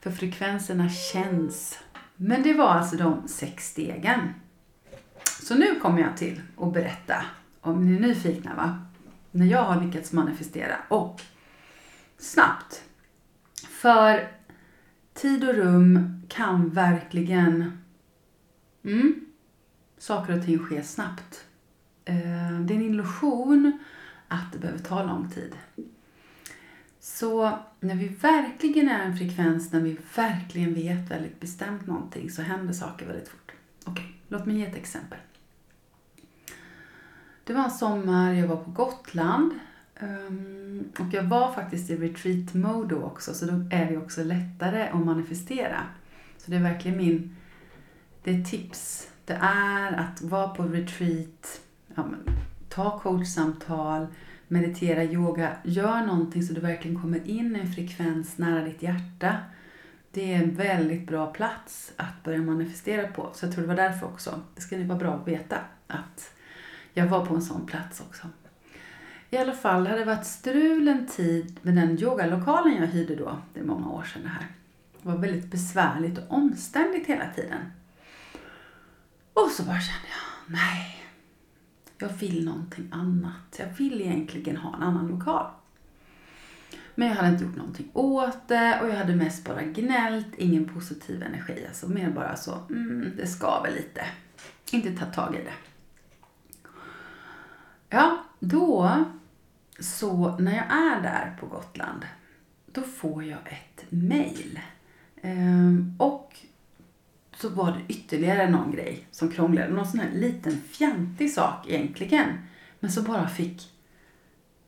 [0.00, 1.78] För frekvenserna känns.
[2.16, 4.20] Men det var alltså de sex stegen.
[5.42, 7.24] Så nu kommer jag till att berätta,
[7.60, 8.78] om ni är nyfikna va,
[9.30, 11.22] när jag har lyckats manifestera och
[12.18, 12.82] snabbt.
[13.68, 14.28] För
[15.14, 17.78] tid och rum kan verkligen
[18.84, 19.26] mm,
[19.98, 21.45] saker och ting sker snabbt.
[22.08, 23.78] Eh, det är en illusion
[24.28, 25.54] att det behöver ta lång tid.
[27.00, 32.42] Så när vi verkligen är en frekvens, när vi verkligen vet väldigt bestämt någonting så
[32.42, 33.52] händer saker väldigt fort.
[33.84, 35.18] Okej, låt mig ge ett exempel.
[37.44, 39.52] Det var en sommar, jag var på Gotland
[39.96, 44.24] ehm, och jag var faktiskt i retreat mode då också så då är det också
[44.24, 45.82] lättare att manifestera.
[46.38, 47.36] Så det är verkligen min,
[48.24, 49.10] det är tips.
[49.24, 51.60] Det är att vara på retreat
[51.96, 52.36] ja, men,
[52.68, 54.06] ta coachsamtal,
[54.48, 59.36] meditera, yoga, gör någonting så du verkligen kommer in i en frekvens nära ditt hjärta.
[60.10, 63.30] Det är en väldigt bra plats att börja manifestera på.
[63.34, 64.40] Så jag tror det var därför också.
[64.54, 66.34] Det ska ni vara bra att veta att
[66.92, 68.26] jag var på en sån plats också.
[69.30, 73.38] I alla fall, det hade varit strul en tid med den yogalokalen jag hyrde då.
[73.54, 74.46] Det är många år sedan det här.
[75.02, 77.60] Det var väldigt besvärligt och omständigt hela tiden.
[79.32, 81.05] Och så bara kände jag, nej,
[81.98, 83.56] jag vill någonting annat.
[83.58, 85.50] Jag vill egentligen ha en annan lokal.
[86.94, 90.64] Men jag hade inte gjort någonting åt det och jag hade mest bara gnällt, ingen
[90.64, 91.64] positiv energi.
[91.68, 94.06] Alltså mer bara så, mm, det skaver lite.
[94.72, 95.52] Inte ta tag i det.
[97.88, 99.04] Ja, då
[99.78, 102.06] så när jag är där på Gotland,
[102.66, 104.60] då får jag ett mail.
[105.22, 106.36] Ehm, och
[107.36, 109.68] så var det ytterligare någon grej som krånglade.
[109.68, 112.28] Någon sån här liten fjantig sak egentligen.
[112.80, 113.72] Men så bara fick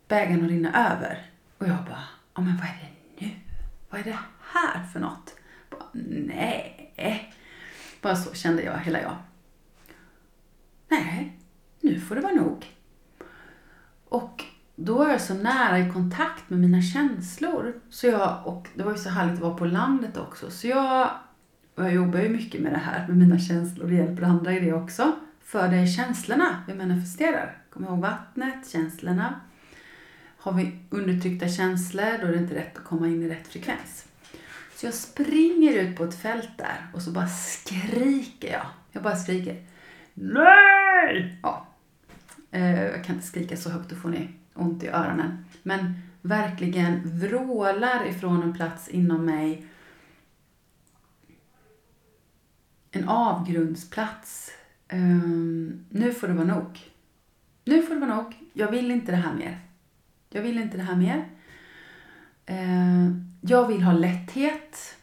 [0.09, 1.31] bägaren att rinna över.
[1.59, 2.05] Och jag bara,
[2.35, 3.31] ja men vad är det nu?
[3.91, 5.35] Vad är det här för något?
[5.71, 7.35] Bara, Nej.
[8.03, 9.17] Bara så kände jag, hela jag.
[10.89, 11.39] Nej,
[11.81, 12.67] nu får det vara nog.
[14.09, 14.45] Och
[14.77, 17.81] då är jag så nära i kontakt med mina känslor.
[17.91, 20.51] Så jag, och det var ju så härligt att vara på landet också.
[20.51, 21.11] Så jag
[21.79, 24.61] och jag jobbar ju mycket med det här, med mina känslor och hjälper andra i
[24.61, 25.13] det också.
[25.45, 27.57] för det är känslorna vi manifesterar.
[27.71, 29.41] Kom ihåg vattnet, känslorna.
[30.39, 34.07] Har vi undertryckta känslor då är det inte rätt att komma in i rätt frekvens.
[34.75, 38.67] Så jag springer ut på ett fält där och så bara skriker jag.
[38.93, 39.67] Jag bara skriker.
[40.15, 41.39] NEJ!
[41.43, 41.67] Ja.
[42.51, 45.45] Eh, jag kan inte skrika så högt, då får ni ont i öronen.
[45.63, 49.67] Men verkligen vrålar ifrån en plats inom mig.
[52.91, 54.51] En avgrundsplats.
[54.93, 56.79] Um, nu får det vara nog.
[57.65, 58.35] Nu får det vara nog.
[58.53, 59.59] Jag vill inte det här mer.
[60.31, 61.29] Jag vill inte det här mer.
[62.51, 64.97] Uh, jag vill ha lätthet.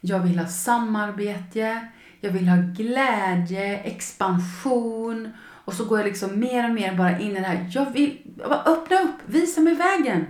[0.00, 1.88] Jag vill ha samarbete.
[2.20, 5.32] Jag vill ha glädje, expansion.
[5.64, 7.70] Och så går jag liksom mer och mer bara in i det här.
[7.70, 10.26] Jag vill, bara öppna upp, visa mig vägen.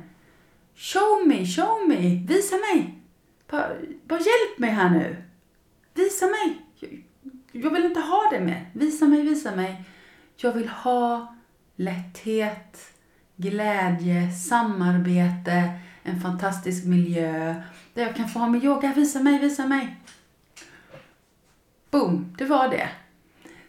[0.75, 2.95] Show me, show me, visa mig.
[3.51, 3.69] Bara,
[4.05, 5.17] bara hjälp mig här nu.
[5.95, 6.68] Visa mig.
[7.53, 8.71] Jag vill inte ha det mer.
[8.73, 9.85] Visa mig, visa mig.
[10.37, 11.35] Jag vill ha
[11.77, 12.93] lätthet,
[13.37, 15.71] glädje, samarbete,
[16.03, 17.55] en fantastisk miljö
[17.95, 18.93] där jag kan få ha min yoga.
[18.97, 19.97] Visa mig, visa mig.
[21.91, 22.89] Boom, det var det.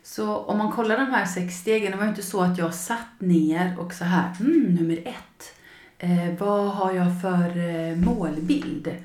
[0.03, 2.73] Så om man kollar de här sex stegen, det var ju inte så att jag
[2.73, 5.55] satt ner och så här, mm, nummer ett,
[5.97, 8.95] eh, vad har jag för eh, målbild?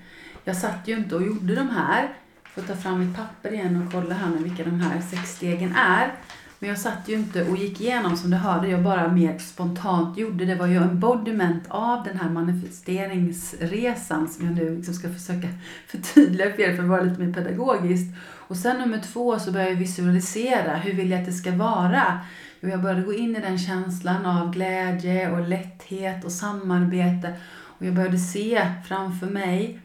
[0.45, 2.15] Jag satt ju inte och gjorde de här,
[2.55, 5.75] får ta fram mitt papper igen och kolla här nu vilka de här sex stegen
[5.77, 6.12] är.
[6.59, 10.19] Men jag satt ju inte och gick igenom som du hörde, jag bara mer spontant
[10.19, 10.45] gjorde.
[10.45, 15.49] Det var ju embodiment av den här manifesteringsresan som jag nu liksom ska försöka
[15.87, 18.17] förtydliga för er för att vara lite mer pedagogiskt.
[18.25, 22.21] Och sen nummer två så började jag visualisera, hur vill jag att det ska vara?
[22.62, 27.35] Och jag började gå in i den känslan av glädje och lätthet och samarbete.
[27.79, 29.81] Och jag började se framför mig,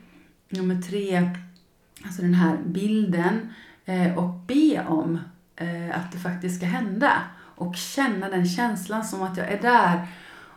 [0.50, 1.30] nummer tre,
[2.06, 3.54] alltså den här bilden
[3.86, 5.20] eh, och be om
[5.56, 7.12] eh, att det faktiskt ska hända.
[7.56, 10.08] Och känna den känslan som att jag är där.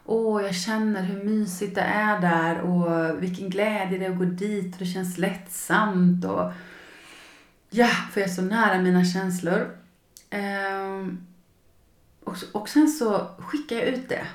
[0.04, 4.24] Åh, jag känner hur mysigt det är där och vilken glädje det är att gå
[4.24, 6.24] dit och det känns lättsamt.
[6.24, 6.52] Och,
[7.70, 9.76] ja, för jag är så nära mina känslor.
[10.30, 11.26] Ehm,
[12.52, 14.26] och, sen så skickar jag ut det.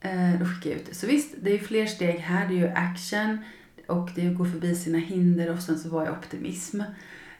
[0.00, 0.94] Eh, då skickar jag ut det.
[0.94, 2.48] Så visst, det är ju fler steg här.
[2.48, 3.38] Det är ju action
[3.86, 6.80] och det är att gå förbi sina hinder och sen så var jag optimism.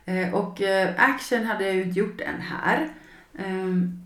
[0.04, 2.88] Eh, och eh, action hade jag ju inte gjort än här.
[3.38, 4.02] Ehm,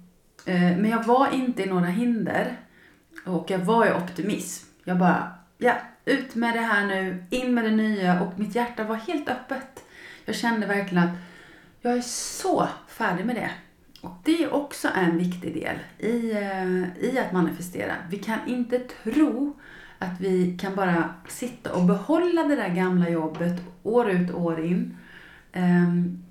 [0.47, 2.57] eh, men jag var inte i några hinder.
[3.25, 4.67] Och jag var i optimism.
[4.85, 5.75] Jag bara, ja,
[6.05, 8.23] ut med det här nu, in med det nya.
[8.23, 9.85] Och mitt hjärta var helt öppet.
[10.25, 11.17] Jag kände verkligen att
[11.83, 13.51] jag är så färdig med det.
[14.01, 16.33] Och det är också en viktig del i,
[17.01, 17.97] i att manifestera.
[18.11, 19.57] Vi kan inte tro
[19.99, 24.65] att vi kan bara sitta och behålla det där gamla jobbet år ut och år
[24.65, 24.97] in
[25.53, 26.23] Um,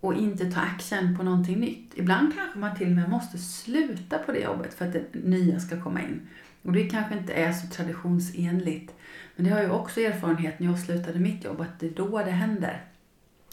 [0.00, 1.92] och inte ta action på någonting nytt.
[1.94, 5.60] Ibland kanske man till och med måste sluta på det jobbet för att det nya
[5.60, 6.28] ska komma in.
[6.62, 8.94] Och det kanske inte är så traditionsenligt.
[9.36, 12.18] Men det har jag också erfarenhet när jag slutade mitt jobb, att det är då
[12.18, 12.84] det händer.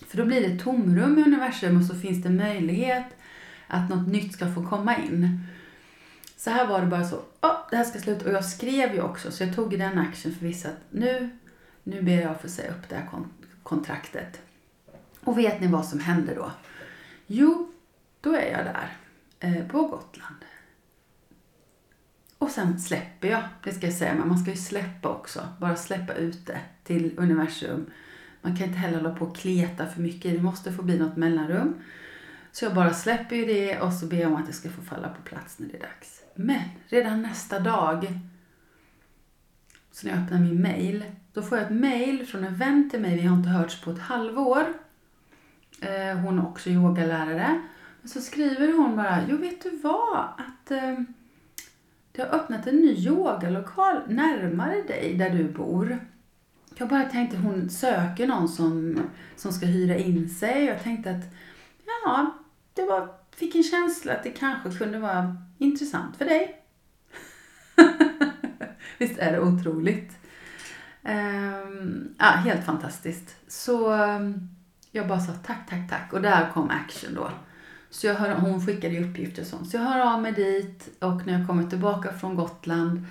[0.08, 3.06] För då blir det tomrum i universum och så finns det möjlighet
[3.68, 5.40] att något nytt ska få komma in.
[6.38, 8.26] Så här var det bara så, oh, det här ska sluta.
[8.26, 11.30] Och jag skrev ju också, så jag tog den action för vissa att nu,
[11.84, 13.08] nu ber jag för att säga upp det här
[13.64, 14.42] kontraktet.
[15.24, 16.52] Och vet ni vad som händer då?
[17.28, 17.72] Jo,
[18.22, 18.98] då är jag där
[19.40, 20.46] eh, på Gotland.
[22.38, 25.48] Och sen släpper jag, det ska jag säga, men man ska ju släppa också.
[25.60, 27.86] Bara släppa ut det till universum.
[28.42, 31.18] Man kan inte heller hålla på och kleta för mycket, det måste få bli något
[31.18, 31.76] mellanrum.
[32.52, 34.82] Så jag bara släpper ju det och så ber jag om att det ska få
[34.82, 36.22] falla på plats när det är dags.
[36.38, 38.08] Men redan nästa dag,
[39.92, 43.02] så när jag öppnar min mail, då får jag ett mail från en vän till
[43.02, 44.74] mig, vi har inte hörts på ett halvår.
[45.82, 47.62] Eh, hon är också yogalärare.
[48.02, 50.20] Men så skriver hon bara, jo vet du vad?
[50.20, 51.00] Att eh,
[52.12, 56.00] det har öppnat en ny yogalokal närmare dig där du bor.
[56.76, 59.00] Jag bara tänkte hon söker någon som,
[59.36, 60.66] som ska hyra in sig.
[60.66, 61.24] Jag tänkte att
[61.86, 62.34] ja,
[62.74, 66.64] det var, fick en känsla att det kanske kunde vara intressant för dig.
[68.98, 70.12] Visst är det otroligt?
[71.04, 73.36] Um, ja, helt fantastiskt.
[73.48, 74.50] Så um,
[74.92, 76.14] jag bara sa tack, tack, tack.
[76.14, 77.32] Och där kom action då.
[77.90, 79.70] Så jag hör, hon skickade uppgifter och sånt.
[79.70, 83.06] Så jag hör av mig dit och när jag kommer tillbaka från Gotland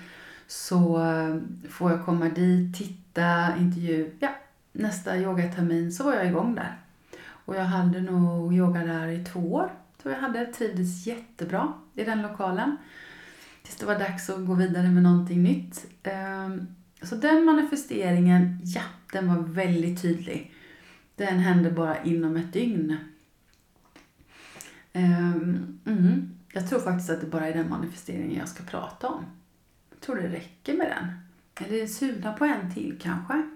[0.47, 4.11] så ehm, får jag komma dit, titta, intervju.
[4.19, 4.29] Ja,
[4.71, 6.77] nästa yogatermin så var jag igång där.
[7.45, 9.71] Och jag hade nog yoga där i två år.
[10.01, 10.45] Tror jag hade.
[10.45, 12.77] Trivdes jättebra i den lokalen.
[13.63, 15.85] Tills det var dags att gå vidare med någonting nytt.
[16.03, 16.67] Ehm,
[17.01, 18.81] så den manifesteringen, ja,
[19.11, 20.53] den var väldigt tydlig.
[21.15, 22.97] Den hände bara inom ett dygn.
[24.93, 29.25] Ehm, mm, jag tror faktiskt att det bara är den manifesteringen jag ska prata om.
[29.89, 31.27] Jag tror det räcker med den.
[31.67, 33.49] Eller sugna på en till kanske?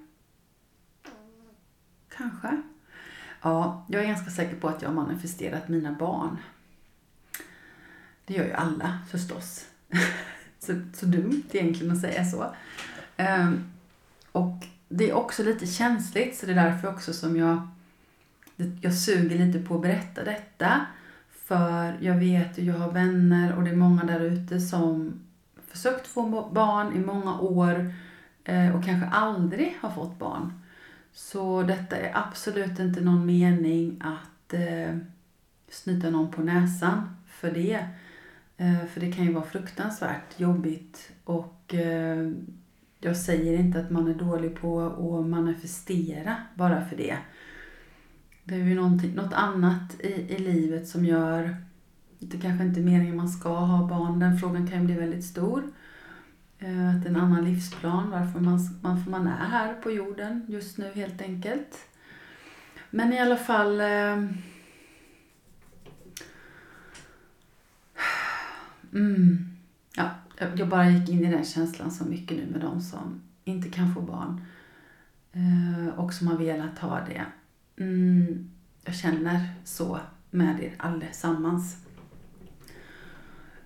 [2.10, 2.62] Kanske.
[3.42, 6.38] Ja, jag är ganska säker på att jag har manifesterat mina barn.
[8.26, 9.66] Det gör ju alla förstås.
[10.60, 12.56] så, så dumt egentligen att säga så.
[13.18, 13.72] Um,
[14.32, 17.68] och det är också lite känsligt så det är därför också som jag,
[18.82, 20.86] jag suger lite på att berätta detta.
[21.32, 25.20] För jag vet ju, jag har vänner och det är många där ute som
[25.68, 27.94] försökt få barn i många år
[28.44, 30.61] eh, och kanske aldrig har fått barn.
[31.14, 34.98] Så detta är absolut inte någon mening att eh,
[35.70, 37.86] snyta någon på näsan för det.
[38.58, 42.32] Eh, för det kan ju vara fruktansvärt jobbigt och eh,
[43.00, 47.18] jag säger inte att man är dålig på att manifestera bara för det.
[48.44, 51.56] Det är ju något annat i, i livet som gör
[52.22, 54.20] det kanske inte är meningen man ska ha barn.
[54.20, 55.64] Den frågan kan ju bli väldigt stor.
[56.64, 60.46] Eh, att det är en annan livsplan, varför man, varför man är här på jorden
[60.48, 61.78] just nu helt enkelt.
[62.90, 64.14] Men i alla fall eh,
[68.94, 69.58] mm,
[69.96, 70.10] ja,
[70.56, 73.94] jag bara gick in i den känslan så mycket nu med de som inte kan
[73.94, 74.42] få barn
[75.32, 77.26] eh, och som har velat ha det.
[77.84, 78.50] Mm,
[78.86, 80.00] jag känner så
[80.30, 81.78] med er allesammans.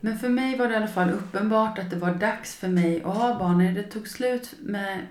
[0.06, 3.04] Men för mig var det i alla fall uppenbart att det var dags för mig
[3.04, 3.58] att ha barn.
[3.58, 5.02] När det tog slut med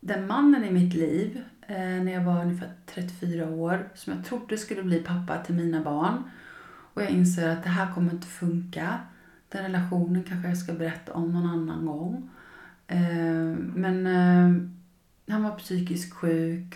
[0.00, 4.58] den mannen i mitt liv eh, när jag var ungefär 34 år som jag trodde
[4.58, 6.30] skulle bli pappa till mina barn.
[6.94, 8.98] Och jag inser att det här kommer inte funka.
[9.48, 12.30] Den relationen kanske jag ska berätta om någon annan gång.
[12.86, 14.62] Eh, men eh,
[15.34, 16.74] han var psykiskt sjuk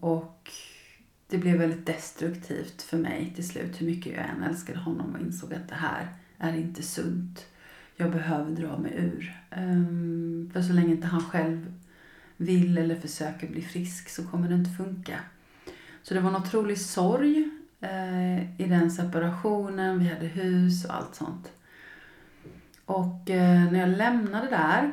[0.00, 0.50] och
[1.28, 5.20] det blev väldigt destruktivt för mig till slut hur mycket jag än älskade honom och
[5.20, 6.08] insåg att det här
[6.42, 7.46] är inte sunt.
[7.96, 9.40] Jag behöver dra mig ur.
[9.50, 11.72] Ehm, för så länge inte han själv
[12.36, 15.20] vill eller försöker bli frisk så kommer det inte funka.
[16.02, 19.98] Så det var en otrolig sorg eh, i den separationen.
[19.98, 21.52] Vi hade hus och allt sånt.
[22.84, 24.92] Och eh, när jag lämnade där,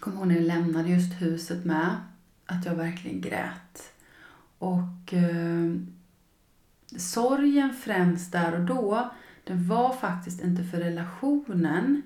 [0.00, 1.96] kom ihåg när jag lämnade just huset med,
[2.46, 3.92] att jag verkligen grät.
[4.58, 5.74] Och eh,
[6.96, 9.10] sorgen främst där och då,
[9.48, 12.02] den var faktiskt inte för relationen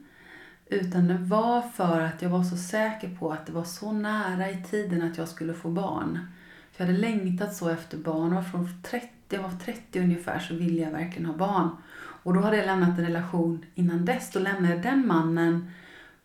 [0.67, 4.51] utan det var för att jag var så säker på att det var så nära
[4.51, 6.19] i tiden att jag skulle få barn.
[6.73, 8.37] För jag hade längtat så efter barn.
[8.37, 11.71] Och från 30, jag var 30 ungefär så ville jag verkligen ha barn.
[11.95, 14.31] Och då hade jag lämnat en relation innan dess.
[14.33, 15.71] Då lämnade jag den mannen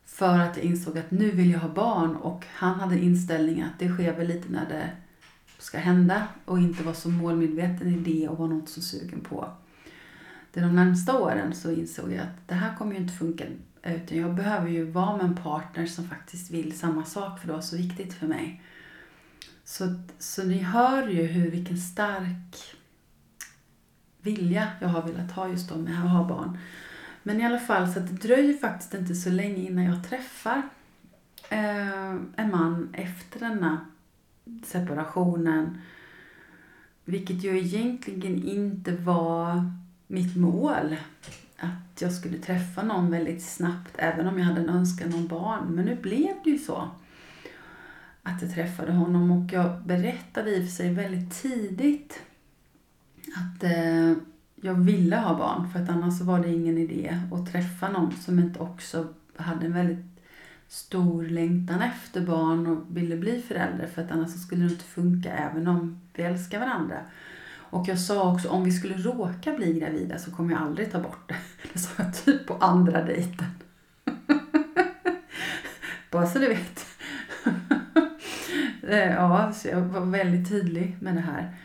[0.05, 2.15] för att jag insåg att nu vill jag ha barn.
[2.15, 4.89] Och han hade inställningen att det sker väl lite när det
[5.57, 9.49] ska hända och inte vara så målmedveten i det och vara något så sugen på.
[10.57, 13.43] Det de närmsta åren så insåg jag att det här kommer ju inte funka
[13.83, 17.53] utan jag behöver ju vara med en partner som faktiskt vill samma sak för det
[17.53, 18.61] var så viktigt för mig.
[19.63, 22.75] Så, så ni hör ju hur, vilken stark
[24.21, 26.57] vilja jag har velat ha just då med att ha barn.
[27.23, 30.61] Men i alla fall, så det dröjer faktiskt inte så länge innan jag träffar
[31.49, 33.85] eh, en man efter denna
[34.65, 35.81] separationen.
[37.05, 39.71] Vilket ju egentligen inte var
[40.07, 40.95] mitt mål.
[41.57, 45.65] Att jag skulle träffa någon väldigt snabbt, även om jag hade en önskan om barn.
[45.69, 46.89] Men nu blev det ju så.
[48.23, 52.21] Att jag träffade honom och jag berättade i och för sig väldigt tidigt
[53.35, 54.13] att eh,
[54.55, 55.69] jag ville ha barn.
[55.69, 59.73] För att annars var det ingen idé att träffa någon som inte också hade en
[59.73, 60.05] väldigt
[60.67, 65.33] stor längtan efter barn och ville bli förälder för att annars skulle det inte funka
[65.33, 66.97] även om vi älskar varandra.
[67.69, 70.99] Och jag sa också om vi skulle råka bli gravida så kommer jag aldrig ta
[70.99, 71.37] bort det.
[71.73, 73.47] Det sa jag typ på andra dejten.
[76.11, 76.85] Bara så du vet.
[78.89, 81.55] Eh, ja, så jag var väldigt tydlig med det här.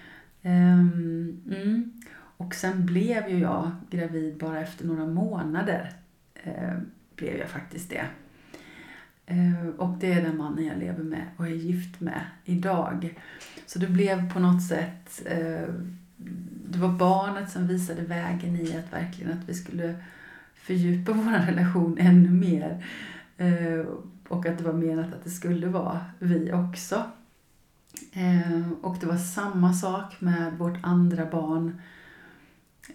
[0.42, 1.92] Ehm, mm.
[2.36, 5.92] Och sen blev ju jag gravid bara efter några månader.
[6.42, 8.04] Ehm, blev jag faktiskt det.
[9.26, 13.18] Eh, och det är den mannen jag lever med och är gift med idag.
[13.66, 15.74] Så det blev på något sätt, eh,
[16.66, 19.94] det var barnet som visade vägen i att verkligen att vi skulle
[20.54, 22.86] fördjupa vår relation ännu mer.
[23.36, 23.86] Eh,
[24.28, 27.02] och att det var menat att det skulle vara vi också.
[28.80, 31.80] Och det var samma sak med vårt andra barn.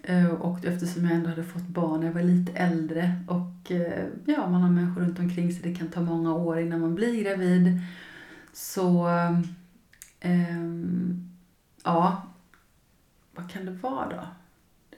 [0.03, 4.05] Eh, och eftersom jag ändå hade fått barn när jag var lite äldre och eh,
[4.25, 7.23] ja, man har människor runt omkring sig, det kan ta många år innan man blir
[7.23, 7.79] gravid.
[8.53, 9.07] Så
[10.19, 11.29] ehm,
[11.83, 12.23] ja,
[13.35, 14.27] vad kan det vara då?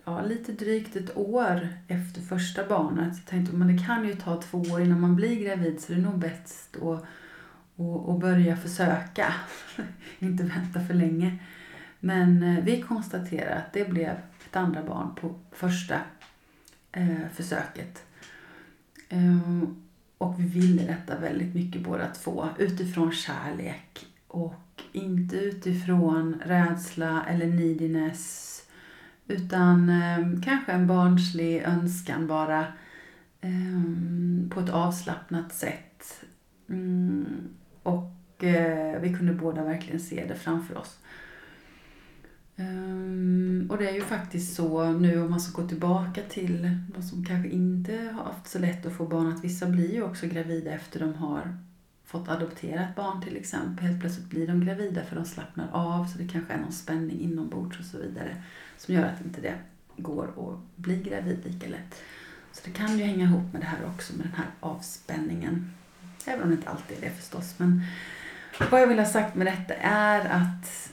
[0.09, 3.13] ja, lite drygt ett år efter första barnet.
[3.17, 5.99] Jag tänkte men det kan ju ta två år innan man blir gravid så det
[5.99, 7.03] är nog bäst att
[7.79, 9.33] att, att börja försöka.
[10.19, 11.39] Inte vänta för länge.
[11.99, 14.15] Men eh, vi konstaterar att det blev
[14.49, 15.95] ett andra barn på första
[16.91, 18.03] eh, försöket.
[19.09, 19.63] Eh,
[20.17, 27.47] och vi ville detta väldigt mycket båda två utifrån kärlek och inte utifrån rädsla eller
[27.47, 28.55] neediness
[29.29, 32.59] utan eh, kanske en barnslig önskan bara
[33.41, 36.23] eh, på ett avslappnat sätt.
[36.69, 37.49] Mm,
[37.83, 40.97] och eh, vi kunde båda verkligen se det framför oss.
[42.59, 47.03] Um, och det är ju faktiskt så nu om man ska gå tillbaka till de
[47.03, 50.27] som kanske inte har haft så lätt att få barn, att vissa blir ju också
[50.27, 51.57] gravida efter de har
[52.05, 53.85] fått adoptera ett barn till exempel.
[53.85, 57.19] Helt plötsligt blir de gravida för de slappnar av så det kanske är någon spänning
[57.19, 58.43] inombords och så vidare
[58.77, 59.55] som gör att inte det
[59.97, 62.01] går att bli gravid lika lätt.
[62.51, 65.71] Så det kan ju hänga ihop med det här också, med den här avspänningen.
[66.25, 67.53] Även om det inte alltid är det förstås.
[67.57, 67.83] Men
[68.71, 70.91] vad jag vill ha sagt med detta är att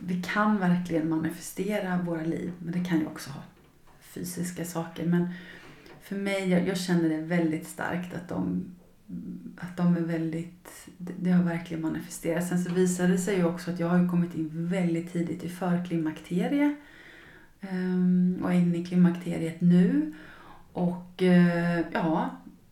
[0.00, 3.42] vi kan verkligen manifestera våra liv, men det kan ju också ha
[4.00, 5.06] fysiska saker.
[5.06, 5.28] Men
[6.02, 8.64] för mig, jag, jag känner det väldigt starkt att de,
[9.56, 12.48] att de är väldigt, det, har verkligen manifesterats.
[12.48, 15.48] Sen så visade det sig ju också att jag har kommit in väldigt tidigt i
[15.48, 16.76] förklimakterie
[17.60, 20.14] ehm, och är inne i klimakteriet nu.
[20.72, 22.30] Och eh, ja,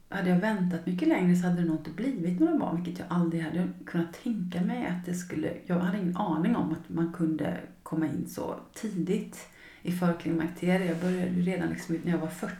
[0.09, 3.09] hade jag väntat mycket längre så hade det nog inte blivit några barn, vilket jag
[3.11, 5.53] aldrig hade kunnat tänka mig att det skulle...
[5.67, 9.49] Jag hade ingen aning om att man kunde komma in så tidigt
[9.83, 10.89] i förklimakteriet.
[10.89, 12.57] Jag började redan liksom när jag var 40.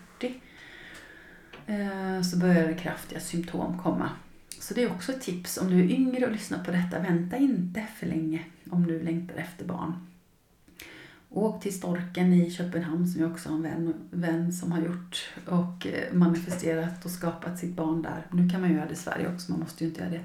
[1.67, 4.11] Eh, så började kraftiga symptom komma.
[4.49, 6.99] Så det är också ett tips om du är yngre och lyssnar på detta.
[6.99, 9.93] Vänta inte för länge om du längtar efter barn.
[11.29, 15.31] Åk till Storken i Köpenhamn som jag också har en vän, vän som har gjort
[15.47, 18.27] och eh, manifesterat och skapat sitt barn där.
[18.31, 20.25] Nu kan man göra det i Sverige också, man måste ju inte göra det.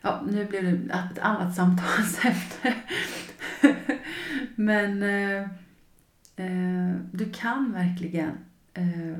[0.00, 2.74] Ja, nu blev det ett annat samtalsämne.
[4.54, 5.42] Men eh,
[6.36, 8.30] eh, du kan verkligen
[8.74, 9.18] eh,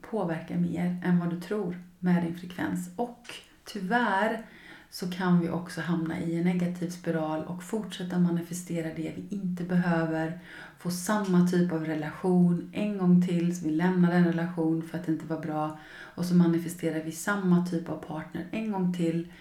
[0.00, 2.90] påverka mer än vad du tror med din frekvens.
[2.96, 4.46] Och tyvärr
[4.92, 9.64] så kan vi också hamna i en negativ spiral och fortsätta manifestera det vi inte
[9.64, 10.40] behöver.
[10.78, 15.06] Få samma typ av relation en gång till, så vi lämnar den relation för att
[15.06, 15.78] det inte var bra.
[16.14, 19.32] Och så manifesterar vi samma typ av partner en gång till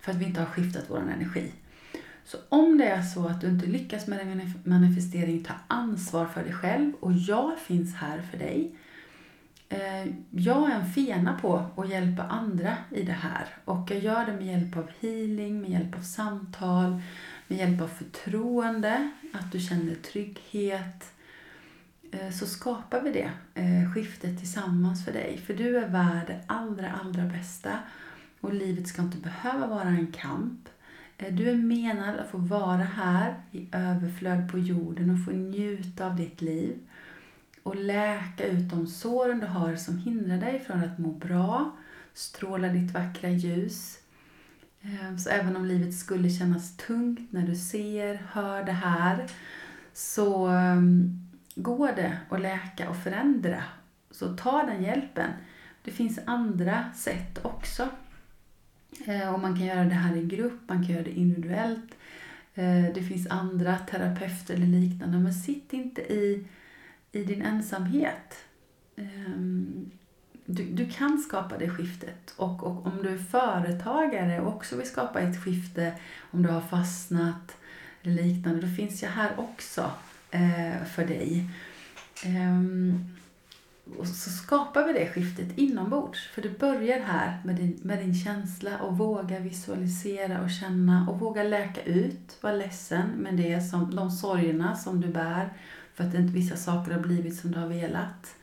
[0.00, 1.52] för att vi inte har skiftat vår energi.
[2.24, 6.42] Så om det är så att du inte lyckas med din manifestering, ta ansvar för
[6.42, 8.76] dig själv och jag finns här för dig.
[9.68, 14.26] Eh, jag är en fena på att hjälpa andra i det här och jag gör
[14.26, 17.02] det med hjälp av healing, med hjälp av samtal,
[17.48, 21.12] med hjälp av förtroende, att du känner trygghet.
[22.12, 25.38] Eh, så skapar vi det eh, skiftet tillsammans för dig.
[25.46, 27.78] För du är värd det allra, allra bästa
[28.40, 30.68] och livet ska inte behöva vara en kamp.
[31.16, 36.16] Du är menad att få vara här i överflöd på jorden och få njuta av
[36.16, 36.78] ditt liv
[37.64, 41.76] och läka ut de såren du har som hindrar dig från att må bra,
[42.14, 43.98] stråla ditt vackra ljus.
[44.82, 49.26] Eh, så även om livet skulle kännas tungt när du ser, hör det här,
[49.92, 51.20] så ehm,
[51.54, 53.62] går det att läka och förändra.
[54.10, 55.30] Så ta den hjälpen.
[55.84, 57.88] Det finns andra sätt också.
[59.06, 61.94] Eh, och man kan göra det här i grupp, man kan göra det individuellt.
[62.54, 66.46] Eh, det finns andra terapeuter eller liknande, men sitt inte i
[67.14, 68.36] i din ensamhet.
[68.96, 69.90] Ehm,
[70.46, 72.34] du, du kan skapa det skiftet.
[72.36, 75.92] Och, och om du är företagare och också vill skapa ett skifte,
[76.30, 77.56] om du har fastnat
[78.02, 79.90] eller liknande, då finns jag här också
[80.30, 81.50] eh, för dig.
[82.24, 83.14] Ehm,
[83.98, 86.28] och så skapar vi det skiftet inombords.
[86.28, 91.20] För det börjar här med din, med din känsla och våga visualisera och känna och
[91.20, 95.52] våga läka ut, vara ledsen med det som, de sorgerna som du bär
[95.94, 98.36] för att inte vissa saker har blivit som du har velat.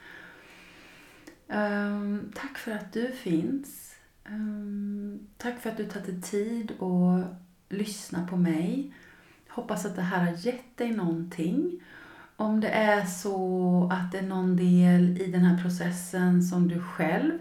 [1.47, 3.95] Um, tack för att du finns.
[4.29, 7.23] Um, tack för att du tagit dig tid och
[7.69, 8.93] lyssna på mig.
[9.49, 11.79] Hoppas att det här har gett dig någonting.
[12.35, 16.81] Om det är så att det är någon del i den här processen som du
[16.81, 17.39] själv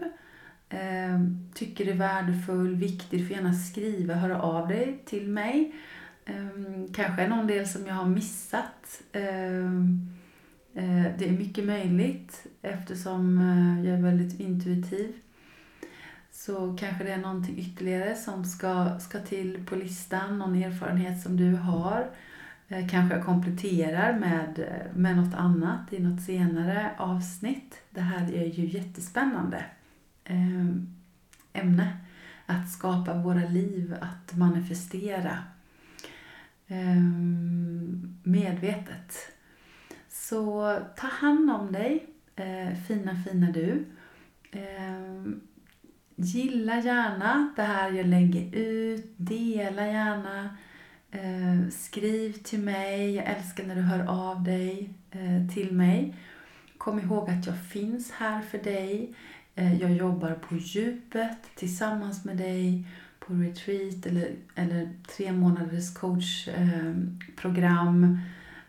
[0.69, 1.19] eh,
[1.53, 5.75] tycker är värdefull, viktig, du får gärna skriva, höra av dig till mig.
[6.31, 9.01] Ehm, kanske någon del som jag har missat.
[9.11, 10.09] Ehm,
[10.73, 15.13] eh, det är mycket möjligt eftersom eh, jag är väldigt intuitiv.
[16.31, 21.37] Så kanske det är någonting ytterligare som ska, ska till på listan, någon erfarenhet som
[21.37, 22.09] du har.
[22.67, 24.65] Eh, kanske jag kompletterar med,
[24.95, 27.75] med något annat i något senare avsnitt.
[27.89, 29.65] Det här är ju jättespännande
[30.25, 30.95] ehm,
[31.53, 31.97] ämne.
[32.45, 35.37] Att skapa våra liv, att manifestera
[36.71, 39.31] Ehm, medvetet.
[40.09, 42.05] Så ta hand om dig,
[42.35, 43.85] eh, fina fina du.
[44.51, 45.41] Ehm,
[46.15, 50.57] gilla gärna det här jag lägger ut, dela gärna
[51.11, 53.15] eh, skriv till mig.
[53.15, 56.15] Jag älskar när du hör av dig eh, till mig.
[56.77, 59.15] Kom ihåg att jag finns här för dig.
[59.55, 62.85] Jag jobbar på djupet tillsammans med dig
[63.27, 68.19] på retreat eller, eller tre månaders coachprogram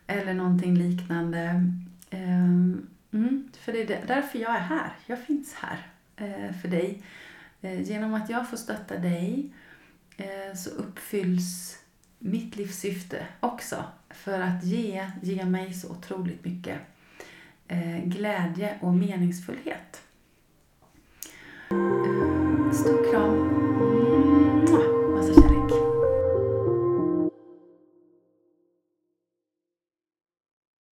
[0.07, 1.67] eh, eller någonting liknande.
[2.11, 4.93] Ehm, mm, för det är därför jag är här.
[5.07, 5.87] Jag finns här
[6.17, 7.03] eh, för dig.
[7.61, 9.53] Eh, genom att jag får stötta dig
[10.55, 11.79] så uppfylls
[12.19, 13.85] mitt livssyfte också.
[14.11, 16.79] För att ge, ge mig så otroligt mycket
[18.05, 20.03] glädje och meningsfullhet.
[21.71, 23.52] Ehm, Stor kram!